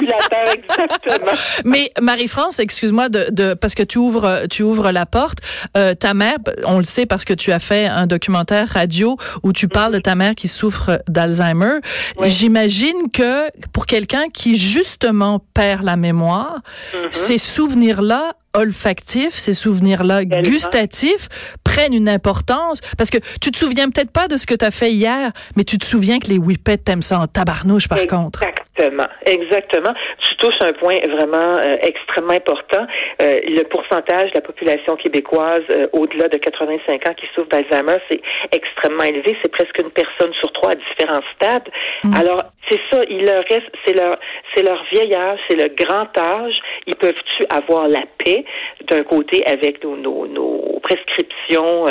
Mais 1.64 1.92
Marie-France, 2.00 2.58
excuse-moi 2.58 3.08
de, 3.08 3.26
de, 3.30 3.54
parce 3.54 3.74
que 3.74 3.82
tu 3.82 3.98
ouvres 3.98 4.44
tu 4.48 4.62
ouvres 4.62 4.90
la 4.90 5.06
porte. 5.06 5.38
Euh, 5.76 5.94
ta 5.94 6.14
mère, 6.14 6.36
on 6.64 6.78
le 6.78 6.84
sait 6.84 7.06
parce 7.06 7.24
que 7.24 7.34
tu 7.34 7.52
as 7.52 7.58
fait 7.58 7.86
un 7.86 8.06
documentaire 8.06 8.68
radio 8.68 9.16
où 9.42 9.52
tu 9.52 9.68
parles 9.68 9.92
de 9.92 9.98
ta 9.98 10.14
mère 10.14 10.34
qui 10.34 10.48
souffre 10.48 11.02
d'Alzheimer. 11.08 11.78
J'imagine 12.22 13.10
que 13.12 13.50
pour 13.72 13.86
quelqu'un 13.86 14.28
qui 14.32 14.56
justement 14.56 15.40
perd 15.54 15.82
la 15.82 15.96
mémoire, 15.96 16.60
mm-hmm. 16.92 17.06
ces 17.10 17.38
souvenirs-là 17.38 18.34
olfactifs, 18.56 19.36
ces 19.36 19.52
souvenirs-là 19.52 20.24
gustatifs 20.24 21.28
prennent 21.64 21.94
une 21.94 22.08
importance. 22.08 22.80
Parce 22.96 23.10
que 23.10 23.18
tu 23.40 23.50
te 23.50 23.58
souviens 23.58 23.88
peut-être 23.90 24.10
pas 24.10 24.28
de 24.28 24.36
ce 24.36 24.46
que 24.46 24.54
tu 24.54 24.64
as 24.64 24.70
fait 24.70 24.92
hier, 24.92 25.32
mais 25.56 25.64
tu 25.64 25.78
te 25.78 25.84
souviens 25.84 26.18
que 26.18 26.28
les 26.28 26.38
whippets 26.38 26.78
t'aiment 26.78 27.02
ça 27.02 27.20
en 27.20 27.26
tabarnouche 27.26 27.88
par 27.88 28.06
contre. 28.06 28.44
Exactement, 28.78 29.06
exactement. 29.24 29.94
Tu 30.20 30.36
touches 30.36 30.60
un 30.60 30.72
point 30.72 30.94
vraiment 31.08 31.56
euh, 31.58 31.76
extrêmement 31.80 32.34
important. 32.34 32.86
Euh, 33.22 33.40
le 33.44 33.62
pourcentage 33.64 34.30
de 34.30 34.34
la 34.34 34.40
population 34.42 34.96
québécoise 34.96 35.62
euh, 35.70 35.86
au-delà 35.92 36.28
de 36.28 36.36
85 36.36 37.08
ans 37.08 37.14
qui 37.14 37.26
souffre 37.34 37.48
d'Alzheimer, 37.48 37.96
c'est 38.10 38.20
extrêmement 38.52 39.04
élevé. 39.04 39.36
C'est 39.42 39.50
presque 39.50 39.78
une 39.78 39.90
personne 39.90 40.32
sur 40.34 40.52
trois 40.52 40.72
à 40.72 40.74
différents 40.74 41.22
stades. 41.34 41.68
Mm. 42.04 42.14
Alors, 42.16 42.42
c'est 42.70 42.80
ça, 42.90 43.00
il 43.08 43.24
leur 43.24 43.44
reste, 43.48 43.70
c'est 43.86 43.94
leur, 43.94 44.18
c'est 44.54 44.62
leur 44.62 44.84
vieil 44.92 45.14
âge, 45.14 45.38
c'est 45.48 45.56
le 45.56 45.68
grand 45.74 46.08
âge. 46.18 46.56
Ils 46.86 46.96
peuvent-tu 46.96 47.44
avoir 47.48 47.88
la 47.88 48.02
paix 48.24 48.44
d'un 48.88 49.02
côté 49.04 49.42
avec 49.46 49.82
nos, 49.84 49.96
nos, 49.96 50.26
nos 50.26 50.75
prescriptions 50.86 51.84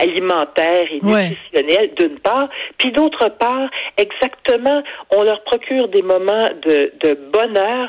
alimentaires 0.00 0.86
et 0.90 1.00
nutritionnelles 1.02 1.94
d'une 1.96 2.18
part, 2.18 2.48
puis 2.78 2.92
d'autre 2.92 3.28
part, 3.38 3.68
exactement, 3.96 4.82
on 5.10 5.22
leur 5.22 5.42
procure 5.44 5.88
des 5.88 6.02
moments 6.02 6.48
de, 6.62 6.92
de 7.00 7.14
bonheur. 7.32 7.88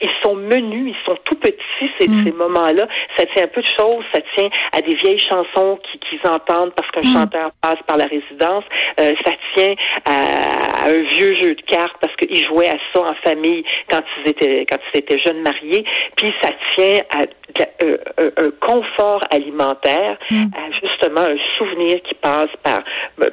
Ils 0.00 0.10
sont 0.22 0.34
menus, 0.34 0.94
ils 0.94 1.06
sont 1.06 1.16
tout 1.24 1.36
petits, 1.36 1.90
ces, 1.98 2.08
mm. 2.08 2.24
ces 2.24 2.32
moments-là. 2.32 2.86
Ça 3.16 3.26
tient 3.26 3.44
un 3.44 3.48
peu 3.48 3.62
de 3.62 3.66
choses, 3.66 4.04
ça 4.12 4.20
tient 4.34 4.48
à 4.72 4.80
des 4.82 4.94
vieilles 4.96 5.20
chansons 5.20 5.78
qu'ils 6.08 6.20
entendent 6.30 6.72
parce 6.74 6.90
qu'un 6.90 7.08
mm. 7.08 7.12
chanteur 7.12 7.50
passe 7.62 7.78
par 7.86 7.96
la 7.96 8.04
résidence. 8.04 8.64
Euh, 9.00 9.12
ça 9.24 9.32
tient 9.54 9.74
à, 10.04 10.88
un 10.88 11.02
vieux 11.10 11.34
jeu 11.36 11.54
de 11.54 11.62
cartes 11.62 11.96
parce 12.00 12.14
qu'ils 12.16 12.46
jouaient 12.46 12.68
à 12.68 12.78
ça 12.92 13.02
en 13.02 13.14
famille 13.24 13.64
quand 13.88 14.02
ils 14.18 14.30
étaient 14.30 14.66
quand 14.70 14.78
ils 14.94 14.98
étaient 14.98 15.18
jeunes 15.18 15.42
mariés. 15.42 15.84
Puis 16.16 16.32
ça 16.42 16.50
tient 16.74 16.98
à 17.14 17.24
euh, 17.82 17.96
un, 18.36 18.50
confort 18.60 19.20
alimentaire, 19.36 20.18
mm. 20.30 20.46
à 20.54 20.70
justement 20.80 21.20
un 21.20 21.36
souvenir 21.58 22.02
qui 22.02 22.14
passe 22.14 22.50
par 22.62 22.82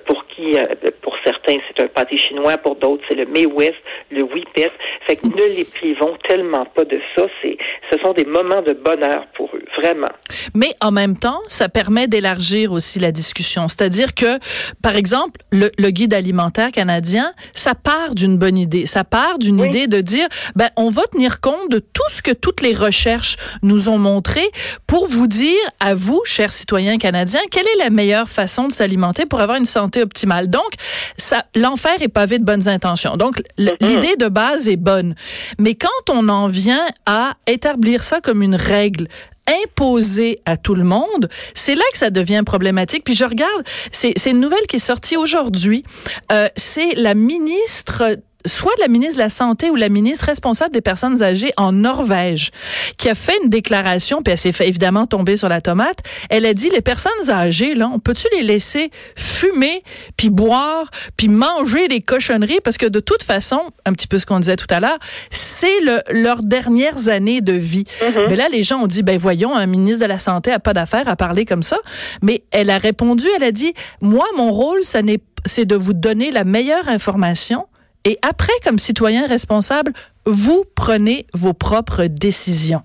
pour 0.05 0.25
qui 0.27 0.57
euh, 0.57 0.67
pour 1.01 1.15
certains 1.23 1.55
c'est 1.67 1.83
un 1.83 1.87
pâté 1.87 2.17
chinois, 2.17 2.57
pour 2.57 2.75
d'autres 2.75 3.03
c'est 3.07 3.15
le 3.15 3.25
May 3.25 3.45
West, 3.45 3.81
le 4.11 4.23
Whippet. 4.23 4.71
Fait 5.07 5.15
que 5.15 5.27
ne 5.27 5.57
les 5.57 5.65
privons 5.65 6.17
tellement 6.27 6.65
pas 6.65 6.85
de 6.85 6.99
ça. 7.15 7.25
C'est, 7.41 7.57
ce 7.91 7.99
sont 7.99 8.13
des 8.13 8.25
moments 8.25 8.61
de 8.61 8.73
bonheur 8.73 9.25
pour 9.35 9.49
eux, 9.52 9.52
vraiment. 9.77 10.11
Mais 10.53 10.75
en 10.81 10.91
même 10.91 11.17
temps, 11.17 11.39
ça 11.47 11.69
permet 11.69 12.07
d'élargir 12.07 12.71
aussi 12.71 12.99
la 12.99 13.11
discussion. 13.11 13.67
C'est-à-dire 13.67 14.13
que, 14.13 14.39
par 14.81 14.95
exemple, 14.95 15.41
le, 15.51 15.69
guide 15.89 16.13
alimentaire 16.13 16.71
canadien, 16.71 17.33
ça 17.53 17.75
part 17.75 18.15
d'une 18.15 18.37
bonne 18.37 18.57
idée. 18.57 18.85
Ça 18.85 19.03
part 19.03 19.37
d'une 19.37 19.59
idée 19.59 19.87
de 19.87 20.01
dire, 20.01 20.27
ben, 20.55 20.69
on 20.75 20.89
va 20.89 21.03
tenir 21.11 21.39
compte 21.39 21.69
de 21.69 21.79
tout 21.79 22.01
ce 22.09 22.21
que 22.21 22.31
toutes 22.31 22.61
les 22.61 22.73
recherches 22.73 23.35
nous 23.61 23.89
ont 23.89 23.97
montré 23.97 24.41
pour 24.87 25.07
vous 25.07 25.27
dire 25.27 25.59
à 25.79 25.93
vous, 25.93 26.21
chers 26.25 26.51
citoyens 26.51 26.97
canadiens, 26.97 27.41
quelle 27.51 27.67
est 27.67 27.83
la 27.83 27.89
meilleure 27.89 28.29
façon 28.29 28.67
de 28.67 28.71
s'alimenter 28.71 29.25
pour 29.25 29.39
avoir 29.41 29.57
une 29.57 29.65
santé 29.65 30.01
optimale. 30.01 30.49
Donc, 30.49 30.71
ça, 31.17 31.45
l'enfer 31.55 32.01
est 32.01 32.07
pavé 32.07 32.39
de 32.39 32.43
bonnes 32.43 32.67
intentions. 32.67 33.17
Donc, 33.17 33.41
mm-hmm. 33.59 33.75
l'idée 33.81 34.15
de 34.17 34.27
base 34.27 34.67
est 34.67 34.77
bonne. 34.77 35.15
Mais 35.59 35.75
quand 35.75 35.89
on 36.09 36.29
en 36.29 36.47
vient 36.47 36.85
à 37.05 37.33
établir 37.47 38.03
ça 38.03 38.21
comme 38.21 38.41
une 38.41 38.55
règle, 38.55 39.07
imposée 39.47 40.41
à 40.45 40.57
tout 40.57 40.75
le 40.75 40.83
monde, 40.83 41.29
c'est 41.53 41.75
là 41.75 41.83
que 41.91 41.97
ça 41.97 42.09
devient 42.09 42.43
problématique. 42.45 43.03
Puis 43.03 43.13
je 43.13 43.25
regarde, 43.25 43.63
c'est 43.91 44.13
une 44.25 44.39
nouvelle 44.39 44.65
qui 44.67 44.77
est 44.77 44.79
sortie 44.79 45.17
aujourd'hui. 45.17 45.83
Euh, 46.31 46.47
c'est 46.55 46.95
la 46.95 47.13
ministre 47.13 48.17
soit 48.45 48.73
la 48.79 48.87
ministre 48.87 49.15
de 49.15 49.19
la 49.19 49.29
Santé 49.29 49.69
ou 49.69 49.75
la 49.75 49.89
ministre 49.89 50.25
responsable 50.25 50.73
des 50.73 50.81
personnes 50.81 51.21
âgées 51.23 51.53
en 51.57 51.71
Norvège, 51.71 52.51
qui 52.97 53.09
a 53.09 53.15
fait 53.15 53.37
une 53.43 53.49
déclaration, 53.49 54.21
puis 54.21 54.31
elle 54.31 54.37
s'est 54.37 54.51
fait 54.51 54.67
évidemment 54.67 55.05
tomber 55.07 55.35
sur 55.35 55.49
la 55.49 55.61
tomate. 55.61 55.99
Elle 56.29 56.45
a 56.45 56.53
dit, 56.53 56.69
les 56.69 56.81
personnes 56.81 57.29
âgées, 57.29 57.75
là, 57.75 57.89
on 57.93 57.99
peut-tu 57.99 58.27
les 58.35 58.43
laisser 58.43 58.91
fumer, 59.15 59.83
puis 60.17 60.29
boire, 60.29 60.89
puis 61.17 61.27
manger 61.27 61.87
des 61.87 62.01
cochonneries, 62.01 62.59
parce 62.63 62.77
que 62.77 62.85
de 62.85 62.99
toute 62.99 63.23
façon, 63.23 63.61
un 63.85 63.93
petit 63.93 64.07
peu 64.07 64.19
ce 64.19 64.25
qu'on 64.25 64.39
disait 64.39 64.55
tout 64.55 64.67
à 64.69 64.79
l'heure, 64.79 64.99
c'est 65.29 65.79
le, 65.81 65.99
leurs 66.11 66.43
dernières 66.43 67.07
années 67.07 67.41
de 67.41 67.53
vie. 67.53 67.85
Mm-hmm. 68.01 68.29
Mais 68.29 68.35
là, 68.35 68.49
les 68.49 68.63
gens 68.63 68.81
ont 68.81 68.87
dit, 68.87 69.03
ben 69.03 69.17
voyons, 69.17 69.55
un 69.55 69.65
ministre 69.65 70.01
de 70.01 70.07
la 70.07 70.19
Santé 70.19 70.51
a 70.51 70.59
pas 70.59 70.73
d'affaire 70.73 71.07
à 71.07 71.15
parler 71.15 71.45
comme 71.45 71.63
ça. 71.63 71.77
Mais 72.21 72.43
elle 72.51 72.69
a 72.69 72.77
répondu, 72.77 73.25
elle 73.35 73.43
a 73.43 73.51
dit, 73.51 73.73
moi, 74.01 74.25
mon 74.35 74.51
rôle, 74.51 74.83
ça 74.83 75.01
n'est 75.01 75.19
c'est 75.45 75.65
de 75.65 75.75
vous 75.75 75.93
donner 75.93 76.31
la 76.31 76.43
meilleure 76.43 76.87
information 76.87 77.67
et 78.05 78.17
après, 78.21 78.53
comme 78.63 78.79
citoyen 78.79 79.27
responsable, 79.27 79.91
vous 80.25 80.63
prenez 80.75 81.25
vos 81.33 81.53
propres 81.53 82.05
décisions. 82.05 82.81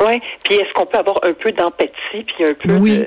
Oui. 0.00 0.20
Puis 0.44 0.54
est-ce 0.54 0.72
qu'on 0.74 0.86
peut 0.86 0.98
avoir 0.98 1.20
un 1.22 1.32
peu 1.32 1.52
d'empathie, 1.52 2.24
puis 2.24 2.44
un 2.44 2.54
peu 2.54 2.76
oui 2.78 3.06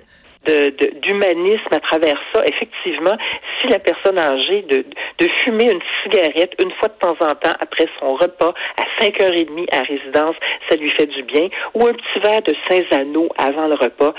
d'humanisme 1.03 1.73
à 1.73 1.80
travers 1.82 2.17
ça? 2.34 2.41
Effectivement, 2.45 3.17
si 3.60 3.67
la 3.67 3.80
personne 3.80 4.17
âgée 4.17 4.62
de, 4.62 4.86
de 5.19 5.27
fumer 5.43 5.69
une 5.69 5.82
cigarette 6.03 6.53
une 6.63 6.71
fois 6.80 6.88
de 6.88 6.93
temps 6.99 7.17
en 7.19 7.36
temps 7.36 7.56
après 7.60 7.86
son 7.99 8.13
repas 8.15 8.53
à 8.77 9.03
5h30 9.03 9.65
à 9.73 9.82
résidence, 9.82 10.36
ça 10.69 10.77
lui 10.77 10.89
fait 10.91 11.08
du 11.08 11.23
bien, 11.23 11.49
ou 11.73 11.86
un 11.86 11.93
petit 11.93 12.19
verre 12.23 12.41
de 12.43 12.53
Saint-Zano 12.69 13.27
avant 13.38 13.67
le 13.67 13.75
repas, 13.75 14.13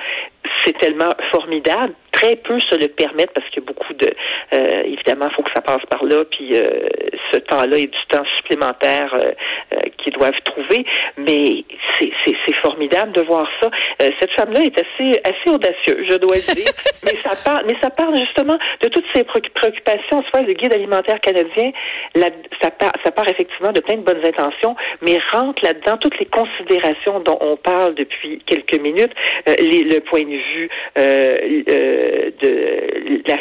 c'est 0.64 0.78
tellement 0.78 1.11
formidable. 1.30 1.94
Très 2.18 2.35
peu 2.37 2.59
se 2.61 2.74
le 2.74 2.88
permettent 2.88 3.31
parce 3.33 3.48
qu'il 3.50 3.62
y 3.62 3.66
a 3.66 3.66
beaucoup 3.66 3.94
de, 3.94 4.09
euh, 4.54 4.83
évidemment, 4.85 5.26
il 5.31 5.35
faut 5.35 5.42
que 5.42 5.52
ça 5.54 5.62
passe 5.62 5.85
par 5.90 6.04
là, 6.04 6.24
puis 6.31 6.52
euh, 6.54 6.88
ce 7.33 7.38
temps-là 7.38 7.78
est 7.78 7.87
du 7.87 8.07
temps 8.11 8.24
supplémentaire 8.38 9.14
euh, 9.14 9.31
euh 9.72 9.76
qu'ils 9.98 10.12
doivent 10.14 10.40
trouver. 10.44 10.85
Mais 11.16 11.64
c'est 12.00 12.54
formidable 12.62 13.12
de 13.12 13.22
voir 13.22 13.48
ça. 13.61 13.70
Euh, 14.02 14.09
cette 14.20 14.33
femme-là 14.33 14.61
est 14.62 14.78
assez 14.78 15.20
assez 15.24 15.50
audacieuse, 15.50 16.07
je 16.11 16.16
dois 16.16 16.37
dire. 16.37 16.72
mais 17.04 17.14
ça 17.22 17.37
parle, 17.44 17.64
mais 17.66 17.76
ça 17.83 17.90
parle 17.96 18.16
justement 18.16 18.59
de 18.83 18.88
toutes 18.88 19.04
ces 19.14 19.24
préoccupations. 19.24 20.22
Soit 20.31 20.42
le 20.42 20.54
guide 20.54 20.74
alimentaire 20.74 21.20
canadien, 21.20 21.70
la, 22.14 22.28
ça 22.62 22.70
part, 22.70 22.92
ça 23.04 23.11
part 23.12 23.28
effectivement 23.28 23.72
de 23.72 23.81
plein 23.81 23.96
de 23.96 24.02
bonnes 24.02 24.24
intentions, 24.24 24.74
mais 25.02 25.18
rentre 25.33 25.64
là-dedans 25.64 25.96
toutes 25.98 26.18
les 26.18 26.26
considérations 26.26 27.20
dont 27.20 27.38
on 27.40 27.57
parle 27.57 27.94
depuis 27.94 28.42
quelques 28.46 28.81
minutes, 28.81 29.12
les, 29.46 29.83
le 29.83 30.00
point 30.00 30.22
de 30.22 30.37
vue 30.37 30.68
euh, 30.98 31.62
euh, 31.68 32.08
de 32.42 32.88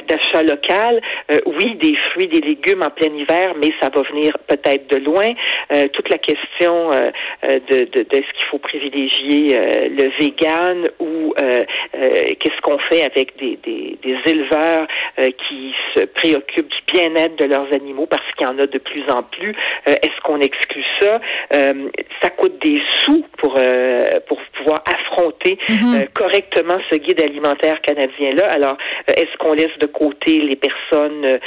d'achat 0.08 0.44
local. 0.44 1.02
Euh, 1.32 1.40
oui, 1.46 1.76
des 1.76 1.96
fruits, 2.12 2.28
des 2.28 2.42
légumes 2.42 2.84
en 2.84 2.90
plein 2.90 3.14
hiver, 3.14 3.54
mais 3.62 3.72
ça 3.82 3.90
va 3.94 4.02
venir 4.04 4.38
peut-être 4.48 4.90
de 4.90 4.98
loin. 4.98 5.28
toute 5.94 6.10
la 6.10 6.18
question 6.18 6.90
de, 6.90 7.70
de, 7.70 8.04
de 8.04 8.18
est-ce 8.18 8.34
qu'il 8.34 8.46
faut 8.50 8.60
privilégier 8.60 9.60
le 9.90 10.10
vegan 10.20 10.88
ou 11.00 11.34
qu'est-ce 11.94 12.62
qu'on 12.62 12.80
fait 12.90 13.04
avec 13.04 13.38
des, 13.38 13.58
des, 13.64 13.98
des 14.02 14.32
éleveurs 14.32 14.88
qui 15.18 15.74
se 15.96 16.06
préoccupent 16.06 16.70
du 16.70 16.94
bien-être 16.94 17.36
de 17.38 17.46
leurs 17.46 17.72
animaux 17.74 18.06
parce 18.06 18.24
qu'il 18.38 18.48
y 18.48 18.50
en 18.50 18.60
a 18.60 18.66
de 18.68 18.78
plus 18.78 19.04
en 19.10 19.24
plus. 19.24 19.54
est-ce 19.86 20.22
qu'on 20.24 20.40
exclut 20.40 20.86
ça? 21.02 21.20
ça 21.52 22.30
coûte 22.32 22.58
des 22.64 22.82
sous 23.02 23.26
pour, 23.38 23.60
pour 24.28 24.40
pouvoir 24.58 24.84
affronter 24.86 25.58
mm-hmm. 25.70 26.10
correctement 26.14 26.78
ce 26.90 26.98
guide 26.98 27.22
alimentaire 27.22 27.80
canadien-là. 27.82 28.47
Alors, 28.48 28.78
est-ce 29.08 29.36
qu'on 29.38 29.54
laisse 29.54 29.78
de 29.80 29.88
côté 29.88 30.40
les 30.40 30.56
personnes 30.56 31.40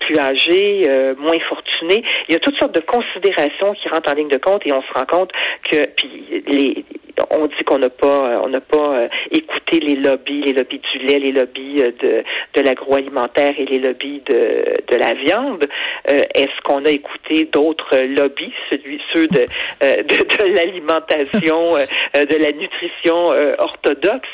plus 0.00 0.18
âgées, 0.18 0.88
moins 1.18 1.38
fortunées? 1.48 2.02
Il 2.28 2.32
y 2.32 2.36
a 2.36 2.40
toutes 2.40 2.56
sortes 2.56 2.74
de 2.74 2.80
considérations 2.80 3.74
qui 3.74 3.88
rentrent 3.88 4.10
en 4.10 4.14
ligne 4.14 4.28
de 4.28 4.38
compte 4.38 4.62
et 4.66 4.72
on 4.72 4.82
se 4.82 4.92
rend 4.92 5.06
compte 5.06 5.30
que 5.70 5.76
puis 5.96 6.42
les 6.46 6.84
on 7.30 7.46
dit 7.46 7.64
qu'on 7.64 7.78
n'a 7.78 7.90
pas 7.90 8.40
on 8.42 8.48
n'a 8.48 8.60
pas 8.60 9.08
écouté 9.30 9.80
les 9.80 9.94
lobbies, 9.96 10.42
les 10.42 10.52
lobbies 10.52 10.80
du 10.92 10.98
lait, 10.98 11.18
les 11.18 11.32
lobbies 11.32 11.82
de, 11.82 12.22
de 12.54 12.62
l'agroalimentaire 12.62 13.54
et 13.58 13.66
les 13.66 13.78
lobbies 13.78 14.22
de, 14.26 14.74
de 14.88 14.96
la 14.96 15.14
viande. 15.14 15.66
Est-ce 16.06 16.60
qu'on 16.64 16.84
a 16.84 16.90
écouté 16.90 17.44
d'autres 17.44 17.96
lobbies, 17.98 18.52
celui, 18.70 19.00
ceux 19.12 19.26
de, 19.28 19.46
de, 19.80 20.44
de 20.44 20.56
l'alimentation, 20.56 21.74
de 22.14 22.42
la 22.42 22.52
nutrition 22.52 23.30
orthodoxe? 23.58 24.28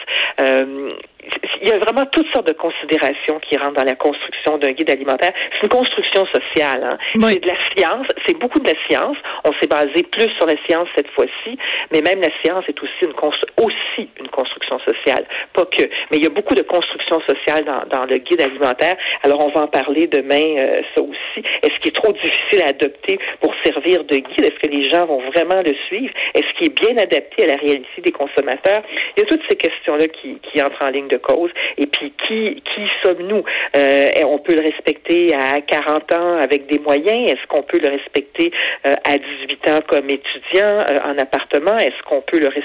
il 1.62 1.68
y 1.68 1.72
a 1.72 1.78
vraiment 1.78 2.06
toutes 2.06 2.26
sortes 2.32 2.48
de 2.48 2.54
considérations 2.54 3.38
qui 3.40 3.56
rentrent 3.56 3.74
dans 3.74 3.84
la 3.84 3.94
construction 3.94 4.58
d'un 4.58 4.72
guide 4.72 4.90
alimentaire. 4.90 5.32
C'est 5.52 5.66
une 5.66 5.68
construction 5.68 6.24
sociale. 6.26 6.84
Hein. 6.84 6.98
C'est 7.14 7.42
de 7.42 7.46
la 7.46 7.56
science. 7.76 8.06
C'est 8.26 8.38
beaucoup 8.38 8.58
de 8.58 8.68
la 8.68 8.78
science. 8.88 9.16
On 9.44 9.52
s'est 9.60 9.68
basé 9.68 10.02
plus 10.04 10.30
sur 10.36 10.46
la 10.46 10.54
science 10.66 10.88
cette 10.96 11.10
fois-ci, 11.10 11.58
mais 11.92 12.00
même 12.00 12.20
la 12.20 12.30
science 12.42 12.64
est 12.70 12.82
aussi 12.82 13.02
une 13.02 13.14
aussi 13.60 14.08
une 14.18 14.28
construction 14.28 14.78
sociale. 14.80 15.24
Pas 15.52 15.64
que, 15.66 15.84
mais 16.10 16.16
il 16.18 16.24
y 16.24 16.26
a 16.26 16.30
beaucoup 16.30 16.54
de 16.54 16.62
construction 16.62 17.20
sociale 17.20 17.64
dans, 17.64 17.98
dans 17.98 18.04
le 18.06 18.16
guide 18.16 18.40
alimentaire. 18.42 18.96
Alors 19.22 19.44
on 19.44 19.50
va 19.50 19.62
en 19.62 19.68
parler 19.68 20.06
demain, 20.06 20.58
euh, 20.58 20.80
ça 20.94 21.02
aussi. 21.02 21.46
Est-ce 21.62 21.78
qu'il 21.78 21.88
est 21.88 22.00
trop 22.00 22.12
difficile 22.12 22.62
à 22.64 22.68
adopter 22.68 23.18
pour 23.40 23.54
servir 23.64 24.04
de 24.04 24.16
guide? 24.16 24.44
Est-ce 24.44 24.68
que 24.68 24.74
les 24.74 24.88
gens 24.88 25.06
vont 25.06 25.20
vraiment 25.30 25.60
le 25.64 25.74
suivre? 25.86 26.12
Est-ce 26.34 26.46
qu'il 26.56 26.68
est 26.68 26.80
bien 26.80 26.96
adapté 27.02 27.44
à 27.44 27.48
la 27.48 27.56
réalité 27.56 28.00
des 28.04 28.12
consommateurs? 28.12 28.82
Il 29.16 29.20
y 29.20 29.22
a 29.22 29.26
toutes 29.26 29.42
ces 29.48 29.56
questions-là 29.56 30.08
qui, 30.08 30.38
qui 30.40 30.62
entrent 30.62 30.84
en 30.84 30.90
ligne 30.90 31.08
de 31.08 31.18
cause. 31.18 31.50
Et 31.78 31.86
puis, 31.86 32.12
qui, 32.26 32.62
qui 32.74 32.82
sommes-nous? 33.02 33.44
Euh, 33.76 34.08
on 34.26 34.38
peut 34.38 34.54
le 34.54 34.62
respecter 34.62 35.34
à 35.34 35.60
40 35.60 36.12
ans 36.12 36.38
avec 36.38 36.66
des 36.66 36.78
moyens? 36.78 37.30
Est-ce 37.30 37.46
qu'on 37.48 37.62
peut 37.62 37.80
le 37.82 37.90
respecter 37.90 38.52
euh, 38.86 38.94
à 39.04 39.16
18 39.16 39.68
ans 39.68 39.80
comme 39.88 40.08
étudiant 40.08 40.80
en 41.06 41.18
appartement? 41.18 41.76
Est-ce 41.76 42.02
qu'on 42.08 42.22
peut 42.22 42.38
le 42.38 42.46
respecter 42.46 42.59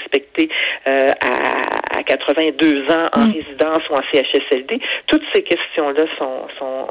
à, 0.86 2.00
à, 2.00 2.04
82 2.04 2.84
ans 2.92 3.06
en 3.14 3.26
mm. 3.26 3.34
résidence 3.34 3.90
ou 3.90 3.94
en 3.94 4.02
CHSLD? 4.14 4.80
Toutes 5.08 5.24
ces 5.34 5.44
questions-là 5.44 6.06
sont, 6.18 6.48
sont 6.60 6.88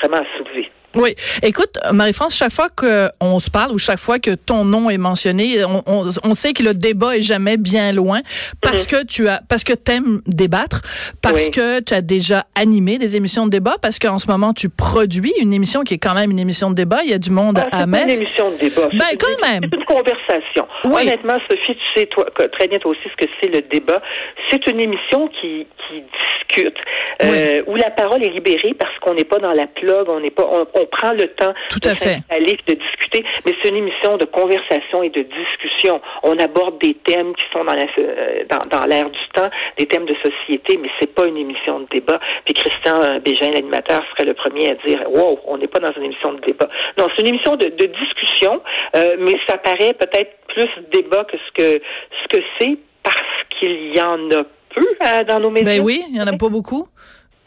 vraiment 0.00 0.18
à 0.18 0.36
soulever. 0.36 0.70
Oui. 0.96 1.14
Écoute, 1.42 1.78
Marie-France, 1.92 2.36
chaque 2.36 2.52
fois 2.52 2.68
qu'on 2.68 3.40
se 3.40 3.50
parle 3.50 3.72
ou 3.72 3.78
chaque 3.78 3.98
fois 3.98 4.18
que 4.18 4.34
ton 4.34 4.64
nom 4.64 4.88
est 4.90 4.98
mentionné, 4.98 5.64
on, 5.64 5.82
on, 5.86 6.08
on 6.24 6.34
sait 6.34 6.52
que 6.52 6.62
le 6.62 6.74
débat 6.74 7.16
est 7.16 7.22
jamais 7.22 7.56
bien 7.56 7.92
loin 7.92 8.20
parce 8.62 8.84
mm-hmm. 8.84 9.02
que 9.02 9.06
tu 9.06 9.28
as, 9.28 9.40
parce 9.48 9.64
que 9.64 9.72
t'aimes 9.72 10.20
débattre, 10.26 10.82
parce 11.22 11.50
que 11.50 11.80
tu 11.80 11.94
as 11.94 12.00
déjà 12.00 12.44
animé 12.54 12.98
des 12.98 13.16
émissions 13.16 13.46
de 13.46 13.50
débat, 13.50 13.76
parce 13.80 13.98
qu'en 13.98 14.18
ce 14.18 14.26
moment 14.28 14.52
tu 14.52 14.68
produis 14.68 15.32
une 15.40 15.52
émission 15.52 15.82
qui 15.82 15.94
est 15.94 15.98
quand 15.98 16.14
même 16.14 16.30
une 16.30 16.38
émission 16.38 16.70
de 16.70 16.74
débat. 16.74 17.00
Il 17.04 17.10
y 17.10 17.14
a 17.14 17.18
du 17.18 17.30
monde 17.30 17.58
ah, 17.58 17.82
à 17.82 17.86
Metz. 17.86 18.04
C'est 18.08 18.16
une 18.16 18.22
émission 18.22 18.50
de 18.50 18.56
débat. 18.56 18.88
Ben, 18.92 19.16
quand 19.18 19.46
même. 19.46 19.62
C'est 19.70 19.76
une 19.76 19.84
conversation. 19.84 20.64
Honnêtement, 20.84 21.38
Sophie, 21.50 21.76
tu 21.76 22.00
sais 22.00 22.06
toi, 22.06 22.26
très 22.52 22.68
bien 22.68 22.78
toi 22.78 22.92
aussi 22.92 23.02
ce 23.04 23.26
que 23.26 23.30
c'est 23.40 23.48
le 23.48 23.60
débat. 23.62 24.00
C'est 24.50 24.66
une 24.66 24.80
émission 24.80 25.28
qui, 25.28 25.66
qui 25.88 26.02
discute, 26.02 26.76
euh, 27.22 27.62
où 27.66 27.76
la 27.76 27.90
parole 27.90 28.24
est 28.24 28.30
libérée 28.30 28.74
parce 28.78 28.96
qu'on 29.00 29.14
n'est 29.14 29.24
pas 29.24 29.38
dans 29.38 29.52
la 29.52 29.66
plug, 29.66 30.08
on 30.08 30.20
n'est 30.20 30.30
pas, 30.30 30.48
on 30.52 30.66
on 30.74 30.85
prend 30.86 31.12
le 31.12 31.26
temps 31.28 31.52
Tout 31.70 31.80
de 31.80 31.88
s'installer, 31.88 32.58
de 32.66 32.74
discuter, 32.74 33.24
mais 33.44 33.52
c'est 33.62 33.70
une 33.70 33.76
émission 33.76 34.16
de 34.16 34.24
conversation 34.24 35.02
et 35.02 35.10
de 35.10 35.22
discussion. 35.22 36.00
On 36.22 36.38
aborde 36.38 36.78
des 36.80 36.94
thèmes 36.94 37.34
qui 37.34 37.44
sont 37.52 37.64
dans 37.64 37.74
la 37.74 37.86
euh, 37.98 38.44
dans, 38.70 38.86
l'air 38.86 39.10
du 39.10 39.28
temps, 39.34 39.48
des 39.78 39.86
thèmes 39.86 40.06
de 40.06 40.14
société, 40.16 40.78
mais 40.80 40.88
c'est 41.00 41.14
pas 41.14 41.26
une 41.26 41.36
émission 41.36 41.80
de 41.80 41.86
débat. 41.92 42.20
Puis 42.44 42.54
Christian 42.54 43.00
euh, 43.02 43.18
Bégin, 43.20 43.50
l'animateur, 43.50 44.02
serait 44.10 44.26
le 44.26 44.34
premier 44.34 44.70
à 44.70 44.74
dire 44.86 45.02
Wow, 45.10 45.40
on 45.46 45.58
n'est 45.58 45.68
pas 45.68 45.80
dans 45.80 45.92
une 45.92 46.04
émission 46.04 46.32
de 46.32 46.40
débat. 46.40 46.68
Non, 46.98 47.06
c'est 47.14 47.22
une 47.22 47.28
émission 47.28 47.52
de, 47.52 47.66
discussion, 47.66 48.62
euh, 48.96 49.16
mais 49.18 49.34
ça 49.48 49.58
paraît 49.58 49.94
peut-être 49.94 50.32
plus 50.48 50.68
débat 50.92 51.24
que 51.24 51.36
ce 51.36 51.52
que 51.52 51.82
ce 52.22 52.38
que 52.38 52.44
c'est 52.58 52.78
parce 53.02 53.16
qu'il 53.58 53.96
y 53.96 54.00
en 54.00 54.30
a 54.30 54.44
peu 54.74 55.24
dans 55.26 55.40
nos 55.40 55.50
médias. 55.50 55.76
Ben 55.76 55.82
oui, 55.82 56.02
il 56.10 56.16
y 56.16 56.20
en 56.20 56.26
a 56.26 56.36
pas 56.36 56.48
beaucoup. 56.48 56.88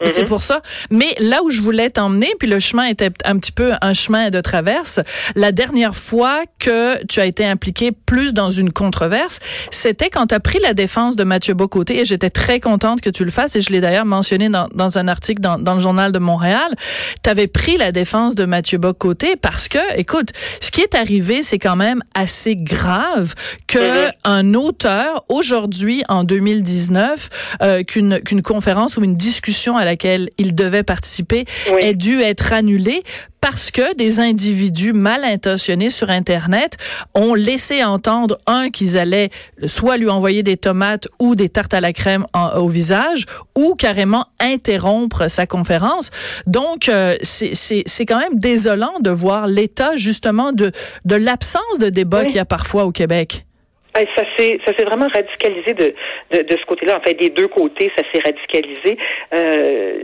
C'est 0.06 0.22
mhm. 0.22 0.28
pour 0.28 0.42
ça. 0.42 0.62
Mais 0.90 1.14
là 1.18 1.42
où 1.42 1.50
je 1.50 1.60
voulais 1.60 1.90
t'emmener, 1.90 2.32
puis 2.38 2.48
le 2.48 2.58
chemin 2.58 2.84
était 2.84 3.10
un 3.24 3.38
petit 3.38 3.52
peu 3.52 3.72
un 3.82 3.92
chemin 3.92 4.30
de 4.30 4.40
traverse, 4.40 5.00
la 5.34 5.52
dernière 5.52 5.94
fois 5.94 6.40
que 6.58 7.04
tu 7.06 7.20
as 7.20 7.26
été 7.26 7.44
impliqué 7.44 7.92
plus 7.92 8.32
dans 8.32 8.50
une 8.50 8.72
controverse, 8.72 9.40
c'était 9.70 10.08
quand 10.08 10.28
tu 10.28 10.34
as 10.34 10.40
pris 10.40 10.58
la 10.60 10.72
défense 10.72 11.16
de 11.16 11.24
Mathieu 11.24 11.54
Bocoté, 11.54 12.00
et 12.00 12.04
j'étais 12.04 12.30
très 12.30 12.60
contente 12.60 13.00
que 13.00 13.10
tu 13.10 13.24
le 13.24 13.30
fasses, 13.30 13.56
et 13.56 13.60
je 13.60 13.70
l'ai 13.70 13.80
d'ailleurs 13.80 14.06
mentionné 14.06 14.48
dans, 14.48 14.68
dans, 14.74 14.98
un 14.98 15.06
article 15.06 15.40
dans, 15.40 15.58
dans 15.58 15.74
le 15.74 15.80
Journal 15.80 16.12
de 16.12 16.18
Montréal. 16.18 16.74
Tu 17.22 17.28
avais 17.28 17.46
pris 17.46 17.76
la 17.76 17.92
défense 17.92 18.34
de 18.34 18.46
Mathieu 18.46 18.78
Bocoté 18.78 19.36
parce 19.36 19.68
que, 19.68 19.78
écoute, 19.96 20.30
ce 20.60 20.70
qui 20.70 20.80
est 20.80 20.94
arrivé, 20.94 21.42
c'est 21.42 21.58
quand 21.58 21.76
même 21.76 22.02
assez 22.14 22.56
grave 22.56 23.34
que 23.66 24.06
mhm. 24.06 24.12
un 24.24 24.54
auteur, 24.54 25.24
aujourd'hui, 25.28 26.04
en 26.08 26.24
2019, 26.24 27.28
euh, 27.62 27.82
qu'une 27.82 28.42
conférence 28.42 28.96
ou 28.96 29.04
une 29.04 29.16
discussion 29.16 29.76
à 29.76 29.84
laquelle 29.90 30.30
il 30.38 30.54
devait 30.54 30.82
participer 30.82 31.44
ait 31.80 31.94
dû 31.94 32.20
être 32.20 32.52
annulée 32.52 33.02
parce 33.40 33.70
que 33.70 33.94
des 33.94 34.20
individus 34.20 34.92
mal 34.92 35.24
intentionnés 35.24 35.90
sur 35.90 36.10
Internet 36.10 36.76
ont 37.14 37.34
laissé 37.34 37.82
entendre, 37.82 38.38
un, 38.46 38.70
qu'ils 38.70 38.98
allaient 38.98 39.30
soit 39.64 39.96
lui 39.96 40.08
envoyer 40.08 40.42
des 40.42 40.56
tomates 40.56 41.08
ou 41.18 41.34
des 41.34 41.48
tartes 41.48 41.74
à 41.74 41.80
la 41.80 41.92
crème 41.92 42.26
au 42.56 42.68
visage, 42.68 43.24
ou 43.56 43.74
carrément 43.74 44.26
interrompre 44.40 45.28
sa 45.28 45.46
conférence. 45.46 46.10
Donc, 46.46 46.88
euh, 46.88 47.16
c'est 47.22 48.06
quand 48.06 48.18
même 48.18 48.38
désolant 48.38 48.92
de 49.00 49.10
voir 49.10 49.46
l'état 49.46 49.96
justement 49.96 50.52
de, 50.52 50.70
de 51.04 51.14
l'absence 51.14 51.78
de 51.78 51.88
débat 51.88 52.24
qu'il 52.24 52.36
y 52.36 52.40
a 52.40 52.44
parfois 52.44 52.84
au 52.84 52.92
Québec. 52.92 53.46
Ça 53.94 54.24
s'est 54.36 54.60
ça 54.64 54.72
s'est 54.76 54.84
vraiment 54.84 55.08
radicalisé 55.12 55.74
de, 55.74 55.94
de, 56.32 56.42
de 56.42 56.56
ce 56.58 56.64
côté-là. 56.66 56.98
En 56.98 57.00
fait, 57.00 57.14
des 57.14 57.30
deux 57.30 57.48
côtés, 57.48 57.90
ça 57.96 58.04
s'est 58.12 58.22
radicalisé. 58.24 58.98
Euh, 59.34 60.02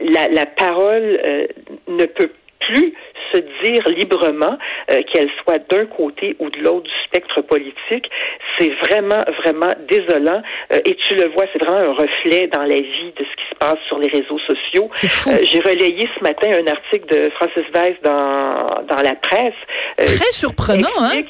la, 0.00 0.28
la 0.28 0.46
parole 0.46 1.20
euh, 1.24 1.46
ne 1.88 2.06
peut 2.06 2.32
plus 2.68 2.92
se 3.32 3.38
dire 3.62 3.82
librement, 3.88 4.58
euh, 4.90 5.02
qu'elle 5.12 5.30
soit 5.42 5.58
d'un 5.70 5.86
côté 5.86 6.34
ou 6.40 6.50
de 6.50 6.58
l'autre 6.60 6.82
du 6.82 6.90
spectre 7.06 7.40
politique. 7.42 8.10
C'est 8.58 8.70
vraiment, 8.84 9.22
vraiment 9.42 9.72
désolant. 9.88 10.42
Euh, 10.72 10.80
et 10.84 10.96
tu 10.96 11.14
le 11.14 11.28
vois, 11.28 11.44
c'est 11.52 11.62
vraiment 11.64 11.78
un 11.78 11.92
reflet 11.94 12.48
dans 12.48 12.62
la 12.62 12.74
vie 12.74 13.12
de 13.16 13.24
ce 13.24 13.36
qui 13.36 13.48
se 13.50 13.54
passe 13.58 13.78
sur 13.86 13.98
les 13.98 14.08
réseaux 14.08 14.40
sociaux. 14.40 14.90
Euh, 15.28 15.38
j'ai 15.44 15.60
relayé 15.60 16.08
ce 16.18 16.22
matin 16.22 16.48
un 16.50 16.66
article 16.66 17.06
de 17.06 17.30
Francis 17.30 17.66
Weiss 17.72 17.96
dans, 18.02 18.66
dans 18.88 19.02
la 19.02 19.14
presse. 19.14 19.54
Très 19.96 20.32
surprenant, 20.32 20.88
hein? 21.00 21.22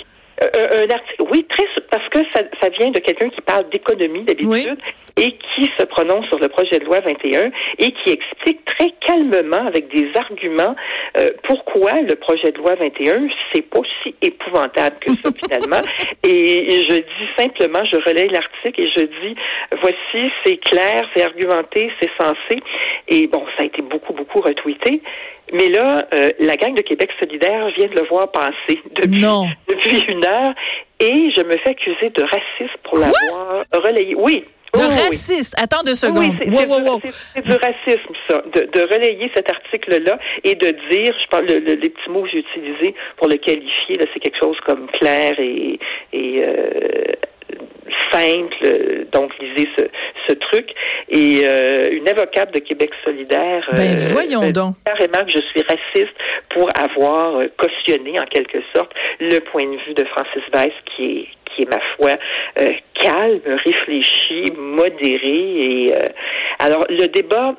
Euh, 0.42 0.86
un 0.86 0.90
article, 0.90 1.22
oui, 1.30 1.46
très 1.48 1.66
parce 1.90 2.08
que 2.08 2.20
ça, 2.32 2.42
ça 2.62 2.68
vient 2.70 2.90
de 2.90 2.98
quelqu'un 2.98 3.28
qui 3.28 3.40
parle 3.42 3.68
d'économie 3.70 4.22
d'habitude 4.22 4.78
et 5.18 5.32
qui 5.32 5.70
se 5.78 5.84
prononce 5.84 6.26
sur 6.26 6.38
le 6.38 6.48
projet 6.48 6.78
de 6.78 6.84
loi 6.84 7.00
21 7.00 7.50
et 7.78 7.92
qui 7.92 8.12
explique 8.12 8.64
très 8.64 8.90
calmement 9.06 9.66
avec 9.66 9.88
des 9.94 10.08
arguments 10.14 10.74
euh, 11.18 11.30
pourquoi 11.42 11.92
le 12.00 12.14
projet 12.14 12.52
de 12.52 12.58
loi 12.58 12.74
21 12.76 13.28
c'est 13.52 13.62
pas 13.62 13.80
si 14.02 14.14
épouvantable 14.22 14.96
que 15.00 15.10
ça 15.16 15.30
finalement. 15.44 15.82
Et, 16.24 16.70
je 16.70 16.94
dis 16.94 17.28
simplement, 17.36 17.84
je 17.84 17.96
relaye 17.96 18.28
l'article 18.28 18.80
et 18.80 18.86
je 18.86 19.00
dis 19.00 19.34
voici, 19.82 20.30
c'est 20.44 20.56
clair, 20.58 21.04
c'est 21.14 21.22
argumenté, 21.22 21.90
c'est 22.00 22.10
sensé. 22.18 22.62
Et 23.08 23.26
bon, 23.26 23.44
ça 23.56 23.64
a 23.64 23.66
été 23.66 23.82
beaucoup 23.82 24.12
beaucoup 24.12 24.40
retweeté. 24.40 25.02
Mais 25.52 25.68
là, 25.68 26.06
euh, 26.14 26.30
la 26.38 26.56
gang 26.56 26.74
de 26.74 26.82
Québec 26.82 27.10
solidaire 27.18 27.68
vient 27.76 27.88
de 27.88 28.00
le 28.00 28.06
voir 28.08 28.30
passer 28.30 28.80
depuis, 28.94 29.20
depuis 29.68 30.04
une 30.08 30.24
heure 30.24 30.54
et 31.00 31.30
je 31.34 31.42
me 31.42 31.56
fais 31.58 31.70
accuser 31.70 32.10
de 32.10 32.22
racisme 32.22 32.78
pour 32.84 32.98
l'avoir 32.98 33.64
relayé. 33.72 34.14
Oui. 34.16 34.44
De 34.72 34.78
raciste? 34.78 35.54
Attends 35.58 35.82
deux 35.84 35.96
secondes. 35.96 36.18
Oui, 36.18 36.32
c'est 36.38 36.46
du, 36.46 37.52
racisme, 37.54 38.14
ça. 38.28 38.40
De, 38.54 38.70
de 38.70 38.80
relayer 38.82 39.30
cet 39.34 39.50
article-là 39.50 40.18
et 40.44 40.54
de 40.54 40.68
dire, 40.90 41.12
je 41.20 41.28
parle, 41.28 41.46
le, 41.46 41.74
les 41.74 41.88
petits 41.88 42.08
mots 42.08 42.22
que 42.22 42.28
j'ai 42.30 42.38
utilisés 42.38 42.94
pour 43.16 43.26
le 43.26 43.36
qualifier, 43.36 43.96
là, 43.98 44.04
c'est 44.14 44.20
quelque 44.20 44.38
chose 44.40 44.56
comme 44.64 44.86
clair 44.92 45.32
et, 45.40 45.78
et 46.12 46.42
euh, 46.46 47.12
simple. 48.12 49.06
Donc, 49.12 49.32
lisez 49.40 49.68
ce, 49.78 49.84
ce 50.28 50.34
truc. 50.34 50.70
Et 51.08 51.42
euh, 51.44 51.88
une 51.90 52.08
avocate 52.08 52.54
de 52.54 52.60
Québec 52.60 52.90
solidaire 53.04 53.68
ben, 53.74 53.96
euh, 53.96 54.08
voyons 54.12 54.50
donc. 54.50 54.76
carrément 54.84 55.24
que 55.24 55.32
je 55.32 55.40
suis 55.40 55.62
raciste 55.62 56.14
pour 56.50 56.68
avoir 56.76 57.36
euh, 57.36 57.46
cautionné, 57.56 58.18
en 58.20 58.24
quelque 58.24 58.58
sorte, 58.74 58.92
le 59.20 59.38
point 59.40 59.66
de 59.66 59.76
vue 59.86 59.94
de 59.94 60.04
Francis 60.04 60.42
Weiss, 60.52 60.72
qui 60.96 61.04
est 61.04 61.28
qui 61.56 61.62
est, 61.62 61.68
ma 61.68 61.80
foi, 61.96 62.10
calme, 62.94 63.40
réfléchi, 63.44 64.44
modéré. 64.56 65.18
Et 65.18 65.94
alors, 66.60 66.86
le 66.88 67.08
débat, 67.08 67.56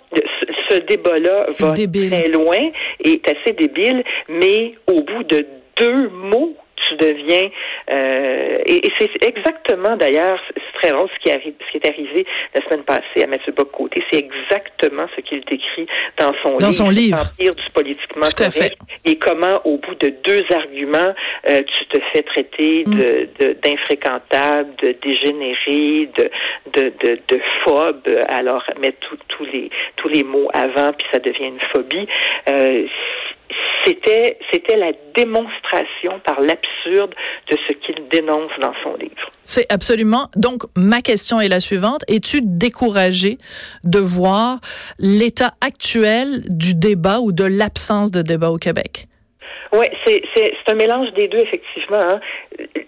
ce, 0.69 0.77
débat-là 0.77 1.47
va 1.59 1.73
très 1.73 2.29
loin, 2.29 2.71
et 3.03 3.11
est 3.11 3.27
assez 3.27 3.51
débile, 3.51 4.05
mais 4.29 4.75
au 4.87 5.01
bout 5.01 5.23
de 5.23 5.45
deux 5.77 6.07
mots 6.07 6.55
tu 6.87 6.95
deviens 6.95 7.49
euh, 7.91 8.57
et, 8.65 8.81
c'est 8.99 9.23
exactement 9.25 9.95
d'ailleurs 9.97 10.39
très 10.81 10.91
drôle. 10.91 11.09
Ce 11.15 11.19
qui, 11.23 11.31
arrive, 11.35 11.53
ce 11.65 11.71
qui 11.71 11.77
est 11.77 11.89
arrivé 11.89 12.25
la 12.55 12.61
semaine 12.65 12.83
passée 12.83 13.23
à 13.23 13.27
Mathieu 13.27 13.51
Bock-Côté, 13.53 14.03
c'est 14.11 14.19
exactement 14.19 15.05
ce 15.15 15.21
qu'il 15.21 15.41
décrit 15.45 15.87
dans 16.17 16.31
son 16.43 16.57
dans 16.57 16.67
livre. 16.67 16.73
Son 16.73 16.89
livre. 16.89 17.17
Empire 17.19 17.55
du 17.55 17.69
politiquement 17.73 18.27
Tout 18.35 18.43
à 18.43 18.49
fait. 18.49 18.73
Et 19.05 19.15
comment, 19.17 19.59
au 19.65 19.77
bout 19.77 19.95
de 19.95 20.07
deux 20.23 20.43
arguments, 20.55 21.13
euh, 21.49 21.61
tu 21.61 21.85
te 21.87 21.99
fais 22.13 22.21
traiter 22.23 22.83
Mm. 22.85 22.93
de 22.95 23.29
de- 23.39 23.53
d'infréquentable, 23.63 24.69
de, 24.83 24.95
dégénéré, 25.03 26.09
de, 26.17 26.29
de, 26.73 26.93
de, 27.03 27.19
de 27.27 27.41
phobe. 27.63 28.07
Alors, 28.29 28.63
mettre 28.79 28.97
tous 29.01 29.17
tous 29.29 29.45
les, 29.45 29.69
tous 29.95 30.07
les 30.07 30.23
mots 30.23 30.49
avant, 30.53 30.91
puis 30.93 31.07
ça 31.11 31.19
devient 31.19 31.45
une 31.47 31.59
phobie. 31.73 32.07
Euh, 32.49 32.85
c'était, 33.85 34.37
c'était 34.51 34.77
la 34.77 34.91
démonstration 35.15 36.19
par 36.25 36.39
l'absurde 36.41 37.13
de 37.49 37.57
ce 37.67 37.73
qu'il 37.73 38.07
dénonce 38.09 38.51
dans 38.61 38.73
son 38.83 38.95
livre. 38.95 39.31
C'est 39.43 39.71
absolument. 39.71 40.29
Donc, 40.35 40.63
ma 40.75 41.01
question 41.01 41.39
est 41.41 41.47
la 41.47 41.59
suivante. 41.59 42.03
Es-tu 42.07 42.41
découragé 42.43 43.37
de 43.83 43.99
voir 43.99 44.59
l'état 44.99 45.53
actuel 45.61 46.43
du 46.47 46.75
débat 46.75 47.19
ou 47.19 47.31
de 47.31 47.43
l'absence 47.43 48.11
de 48.11 48.21
débat 48.21 48.51
au 48.51 48.57
Québec? 48.57 49.07
Oui, 49.73 49.85
c'est, 50.05 50.21
c'est, 50.35 50.53
c'est 50.53 50.71
un 50.73 50.75
mélange 50.75 51.11
des 51.13 51.27
deux, 51.27 51.39
effectivement. 51.39 51.99
hein. 52.01 52.19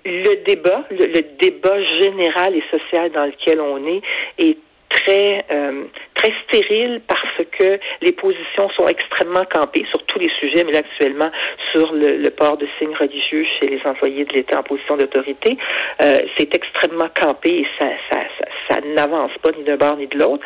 Le 0.06 0.44
débat, 0.46 0.82
le, 0.92 1.06
le 1.06 1.22
débat 1.40 1.82
général 2.02 2.56
et 2.56 2.64
social 2.70 3.10
dans 3.14 3.26
lequel 3.26 3.62
on 3.62 3.78
est 3.88 4.02
est 4.38 4.58
très 4.94 5.46
euh, 5.52 5.84
très 6.14 6.32
stérile 6.48 7.02
parce 7.08 7.48
que 7.58 7.80
les 8.02 8.12
positions 8.14 8.70
sont 8.78 8.88
extrêmement 8.88 9.44
campées 9.52 9.86
sur 9.90 10.04
tous 10.06 10.20
les 10.20 10.30
sujets, 10.40 10.64
mais 10.64 10.72
là 10.72 10.80
actuellement 10.80 11.32
sur 11.72 11.92
le, 11.92 12.18
le 12.18 12.30
port 12.30 12.58
de 12.58 12.68
signes 12.80 12.96
religieux 12.96 13.46
chez 13.60 13.68
les 13.68 13.82
employés 13.86 14.26
de 14.26 14.34
l'État 14.34 14.60
en 14.60 14.64
position 14.64 14.98
d'autorité, 14.98 15.58
euh, 16.02 16.20
c'est 16.38 16.56
extrêmement 16.56 17.10
campé 17.20 17.50
et 17.50 17.68
ça 17.80 17.90
ça, 18.12 18.20
ça, 18.40 18.46
ça 18.70 18.82
n'avance 18.96 19.32
pas 19.42 19.52
ni 19.58 19.64
d'un 19.64 19.78
bord 19.78 19.98
ni 19.98 20.08
de 20.08 20.18
l'autre. 20.18 20.44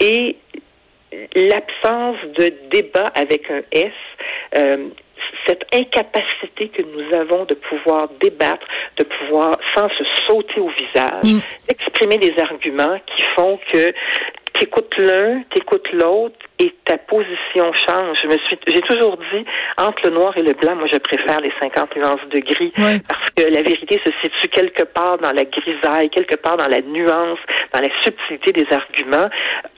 Et 0.00 0.36
l'absence 1.34 2.16
de 2.36 2.52
débat 2.70 3.06
avec 3.14 3.50
un 3.50 3.62
S, 3.72 3.92
euh, 4.56 4.88
cette 5.48 5.64
incapacité 5.74 6.68
que 6.68 6.82
nous 6.82 7.16
avons 7.18 7.44
de 7.46 7.54
pouvoir 7.54 8.08
débattre, 8.20 8.66
de 8.98 9.04
pouvoir, 9.04 9.56
sans 9.74 9.88
se 9.88 10.04
sauter 10.26 10.60
au 10.60 10.68
visage, 10.78 11.24
Mm. 11.24 11.38
exprimer 11.70 12.18
des 12.18 12.34
arguments 12.40 12.98
qui 13.06 13.22
font 13.34 13.58
que 13.72 13.92
t'écoutes 14.54 14.96
l'un, 14.98 15.42
t'écoutes 15.54 15.90
l'autre 15.92 16.34
et 16.58 16.74
ta 16.84 16.96
position 16.98 17.72
change. 17.86 18.18
Je 18.22 18.26
me 18.26 18.36
suis, 18.48 18.58
j'ai 18.66 18.80
toujours 18.80 19.16
dit, 19.32 19.44
entre 19.76 20.00
le 20.04 20.10
noir 20.10 20.36
et 20.36 20.42
le 20.42 20.52
blanc, 20.52 20.74
moi 20.74 20.88
je 20.92 20.98
préfère 20.98 21.40
les 21.40 21.52
50 21.62 21.94
nuances 21.96 22.26
de 22.32 22.40
gris 22.40 22.72
parce 23.06 23.30
que 23.36 23.42
la 23.42 23.62
vérité 23.62 24.00
se 24.04 24.10
situe 24.22 24.48
quelque 24.48 24.82
part 24.82 25.18
dans 25.18 25.30
la 25.32 25.44
grisaille, 25.44 26.08
quelque 26.10 26.34
part 26.34 26.56
dans 26.56 26.66
la 26.66 26.80
nuance, 26.80 27.38
dans 27.72 27.80
la 27.80 27.88
subtilité 28.02 28.52
des 28.52 28.66
arguments. 28.74 29.28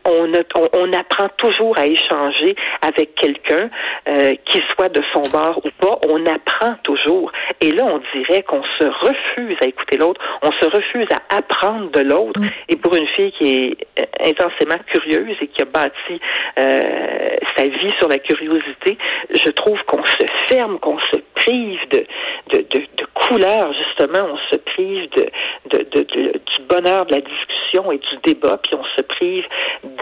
On, 0.06 0.32
a- 0.32 0.38
on, 0.54 0.68
on 0.78 0.92
apprend 0.94 1.28
toujours 1.36 1.76
à 1.78 1.84
échanger 1.86 2.54
avec 2.80 3.14
quelqu'un, 3.16 3.68
euh, 4.08 4.32
qu'il 4.46 4.62
soit 4.74 4.88
de 4.88 5.02
son 5.12 5.20
bord 5.30 5.59
ou 5.64 5.70
pas. 5.80 5.98
On 6.08 6.24
apprend 6.26 6.74
toujours. 6.82 7.30
Et 7.60 7.72
là, 7.72 7.84
on 7.84 8.00
dirait 8.14 8.42
qu'on 8.42 8.62
se 8.78 8.84
refuse 8.86 9.56
à 9.62 9.66
écouter 9.66 9.96
l'autre. 9.98 10.20
On 10.42 10.50
se 10.52 10.66
refuse 10.70 11.06
à 11.12 11.36
apprendre 11.36 11.90
de 11.90 12.00
l'autre. 12.00 12.40
Mm. 12.40 12.48
Et 12.68 12.76
pour 12.76 12.94
une 12.94 13.06
fille 13.08 13.32
qui 13.32 13.54
est 13.54 13.76
euh, 14.00 14.28
intensément 14.30 14.80
curieuse 14.92 15.36
et 15.40 15.46
qui 15.48 15.62
a 15.62 15.66
bâti 15.66 16.20
euh, 16.58 17.36
sa 17.56 17.64
vie 17.64 17.90
sur 17.98 18.08
la 18.08 18.18
curiosité, 18.18 18.98
je 19.30 19.50
trouve 19.50 19.78
qu'on 19.84 20.04
se 20.04 20.24
ferme, 20.48 20.78
qu'on 20.78 20.98
se 20.98 21.16
prive 21.34 21.80
de, 21.90 22.06
de, 22.52 22.58
de, 22.58 22.80
de 22.96 23.06
couleurs, 23.14 23.72
justement. 23.72 24.26
On 24.32 24.38
se 24.52 24.56
prive 24.58 25.08
de, 25.10 25.26
de, 25.70 25.78
de, 25.90 26.00
de- 26.02 26.32
du 26.32 26.62
bonheur 26.68 27.04
de 27.06 27.14
la 27.14 27.20
discussion 27.20 27.90
et 27.92 27.98
du 27.98 28.16
débat, 28.24 28.58
puis 28.62 28.74
on 28.74 28.84
se 28.96 29.02
prive 29.02 29.44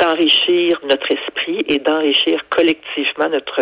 d'enrichir 0.01 0.79
notre 0.89 1.07
esprit 1.13 1.65
et 1.69 1.79
d'enrichir 1.79 2.41
collectivement 2.51 3.29
notre 3.31 3.61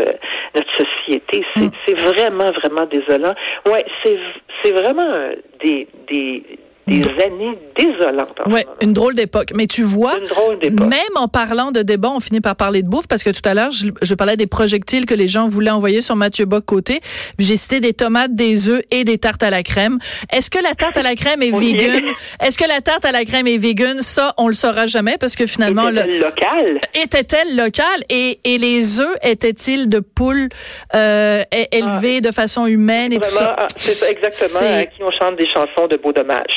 notre 0.54 0.70
société. 0.78 1.44
C'est 1.56 1.62
Mm. 1.66 1.70
C'est 1.86 1.94
vraiment, 1.94 2.50
vraiment 2.52 2.86
désolant. 2.86 3.34
Ouais, 3.66 3.84
c'est 4.04 4.18
c'est 4.62 4.72
vraiment 4.72 5.08
euh, 5.08 5.34
des, 5.62 5.86
des, 6.08 6.42
des 6.86 7.02
années 7.02 7.58
désolantes. 7.76 8.38
moment. 8.46 8.58
une 8.80 8.92
drôle 8.92 9.14
d'époque. 9.14 9.50
Mais 9.54 9.66
tu 9.66 9.82
vois, 9.82 10.18
une 10.18 10.26
drôle 10.26 10.58
même 10.88 11.00
en 11.16 11.28
parlant 11.28 11.72
de 11.72 11.82
débat, 11.82 12.10
on 12.10 12.20
finit 12.20 12.40
par 12.40 12.54
parler 12.56 12.82
de 12.82 12.88
bouffe 12.88 13.08
parce 13.08 13.22
que 13.24 13.30
tout 13.30 13.46
à 13.48 13.54
l'heure, 13.54 13.70
je, 13.72 13.88
je 14.02 14.14
parlais 14.14 14.36
des 14.36 14.46
projectiles 14.46 15.04
que 15.06 15.14
les 15.14 15.26
gens 15.28 15.48
voulaient 15.48 15.70
envoyer 15.70 16.00
sur 16.00 16.14
Mathieu 16.16 16.44
Bock 16.44 16.64
côté. 16.64 17.00
J'ai 17.38 17.56
cité 17.56 17.80
des 17.80 17.92
tomates, 17.92 18.34
des 18.34 18.68
œufs 18.68 18.82
et 18.90 19.04
des 19.04 19.18
tartes 19.18 19.42
à 19.42 19.50
la 19.50 19.62
crème. 19.62 19.98
Est-ce 20.32 20.48
que 20.50 20.62
la 20.62 20.74
tarte 20.74 20.96
à 20.96 21.02
la 21.02 21.14
crème 21.16 21.42
est 21.42 21.52
Oui. 21.52 21.72
vegan? 21.76 22.04
Est-ce 22.40 22.56
que 22.56 22.68
la 22.68 22.80
tarte 22.80 23.04
à 23.04 23.12
la 23.12 23.24
crème 23.24 23.46
est 23.48 23.58
vegan? 23.58 24.00
Ça, 24.00 24.34
on 24.38 24.46
le 24.48 24.54
saura 24.54 24.86
jamais 24.86 25.16
parce 25.18 25.34
que 25.34 25.46
finalement, 25.46 25.90
le, 25.90 25.98
Était-elle 26.00 26.20
local. 26.20 26.80
était-elle 26.94 27.56
locale? 27.56 28.04
Et, 28.10 28.38
et 28.44 28.58
les 28.58 29.00
œufs 29.00 29.16
étaient-ils 29.22 29.88
de 29.88 29.98
poules 30.00 30.48
euh, 30.94 31.42
élevées 31.72 32.20
de 32.20 32.30
façon 32.30 32.66
humaine 32.66 33.12
et 33.12 33.18
tout 33.18 33.30
ça? 33.30 33.56
ah, 33.58 33.66
c'est 33.76 33.92
ça 33.92 34.10
exactement 34.10 34.60
C'est- 34.60 34.72
à 34.72 34.86
qui 34.86 35.02
on 35.02 35.10
chante 35.10 35.36
des 35.36 35.46
chansons 35.48 35.86
de 35.90 35.96
beau 35.96 36.12
dommage. 36.12 36.56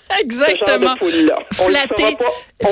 Exactement. 0.21 0.95
Flatté, 1.51 2.17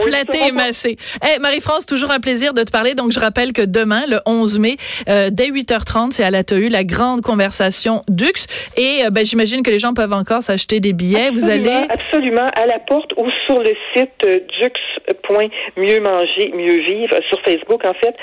flatté 0.03 0.37
et 0.47 0.51
massé. 0.51 0.97
Hey, 1.21 1.39
Marie-France, 1.39 1.85
toujours 1.85 2.11
un 2.11 2.19
plaisir 2.19 2.53
de 2.53 2.63
te 2.63 2.71
parler. 2.71 2.93
Donc, 2.95 3.11
je 3.11 3.19
rappelle 3.19 3.53
que 3.53 3.61
demain, 3.61 4.03
le 4.07 4.19
11 4.25 4.59
mai, 4.59 4.77
euh, 5.07 5.29
dès 5.31 5.49
8h30, 5.49 6.11
c'est 6.11 6.23
à 6.23 6.31
la 6.31 6.43
TEU, 6.43 6.69
la 6.69 6.83
grande 6.83 7.21
conversation 7.21 8.01
Dux. 8.07 8.47
Et 8.77 9.05
euh, 9.05 9.09
ben, 9.09 9.25
j'imagine 9.25 9.63
que 9.63 9.71
les 9.71 9.79
gens 9.79 9.93
peuvent 9.93 10.13
encore 10.13 10.41
s'acheter 10.43 10.79
des 10.79 10.93
billets. 10.93 11.29
Vous 11.31 11.45
Absolument, 11.49 11.75
allez... 11.77 11.87
absolument 11.89 12.47
à 12.55 12.65
la 12.65 12.79
porte 12.79 13.11
ou 13.17 13.25
sur 13.45 13.59
le 13.59 13.71
site 13.95 14.11
euh, 14.25 14.39
dux.mieux 14.61 15.99
manger 16.01 16.51
mieux 16.53 16.79
vivre 16.81 17.15
euh, 17.15 17.19
sur 17.29 17.39
Facebook 17.41 17.83
en 17.85 17.93
fait 17.93 18.15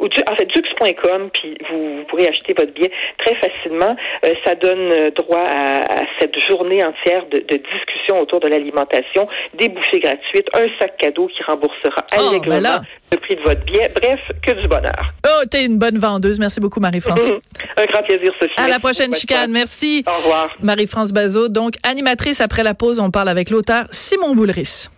ou 0.00 0.08
du- 0.08 0.22
en 0.30 0.36
fait 0.36 0.46
dux.com 0.46 1.30
puis 1.32 1.56
vous, 1.70 1.98
vous 1.98 2.04
pourrez 2.04 2.28
acheter 2.28 2.54
votre 2.56 2.72
billet 2.72 2.90
très 3.24 3.34
facilement 3.34 3.96
ça 4.44 4.54
donne 4.54 5.10
droit 5.16 5.40
à, 5.46 5.78
à 5.80 6.02
cette 6.20 6.38
journée 6.40 6.82
entière 6.84 7.26
de, 7.30 7.38
de 7.38 7.56
discussion 7.56 8.11
autour 8.20 8.40
de 8.40 8.48
l'alimentation 8.48 9.28
des 9.58 9.68
bouffées 9.68 10.00
gratuites 10.00 10.46
un 10.54 10.64
sac 10.78 10.96
cadeau 10.98 11.28
qui 11.28 11.42
remboursera 11.44 12.04
Oh, 12.18 12.28
allègrement 12.28 12.54
ben 12.56 12.60
là. 12.62 12.82
le 13.12 13.18
prix 13.18 13.36
de 13.36 13.42
votre 13.42 13.64
billet 13.64 13.90
bref 13.94 14.20
que 14.46 14.52
du 14.60 14.68
bonheur 14.68 15.12
Oh, 15.26 15.44
t'es 15.50 15.64
une 15.64 15.78
bonne 15.78 15.98
vendeuse. 15.98 16.38
Merci 16.38 16.60
beaucoup, 16.60 16.80
Marie-France. 16.80 17.20
un 17.76 17.84
grand 17.86 18.02
plaisir 18.02 18.30
Sophie 18.40 18.54
À 18.56 18.68
la 18.68 18.78
prochaine 18.78 19.14
chicane. 19.14 19.50
Merci. 19.52 20.04
au 20.06 20.16
revoir 20.22 20.50
Marie-France 20.60 21.12
Bazot, 21.12 21.48
donc 21.48 21.74
animatrice 21.82 22.40
après 22.40 22.62
la 22.62 22.74
pause. 22.74 22.98
On 22.98 23.10
parle 23.10 23.28
avec 23.28 23.50
l'auteur 23.50 23.84
Simon 23.90 24.34
Boulris. 24.34 24.88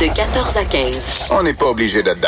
De 0.00 0.06
14 0.14 0.56
à 0.56 0.64
15. 0.64 1.30
On 1.38 1.42
n'est 1.42 1.54
pas 1.54 1.66
obligé 1.66 2.02
d'être 2.02 2.20
d'accord. 2.20 2.22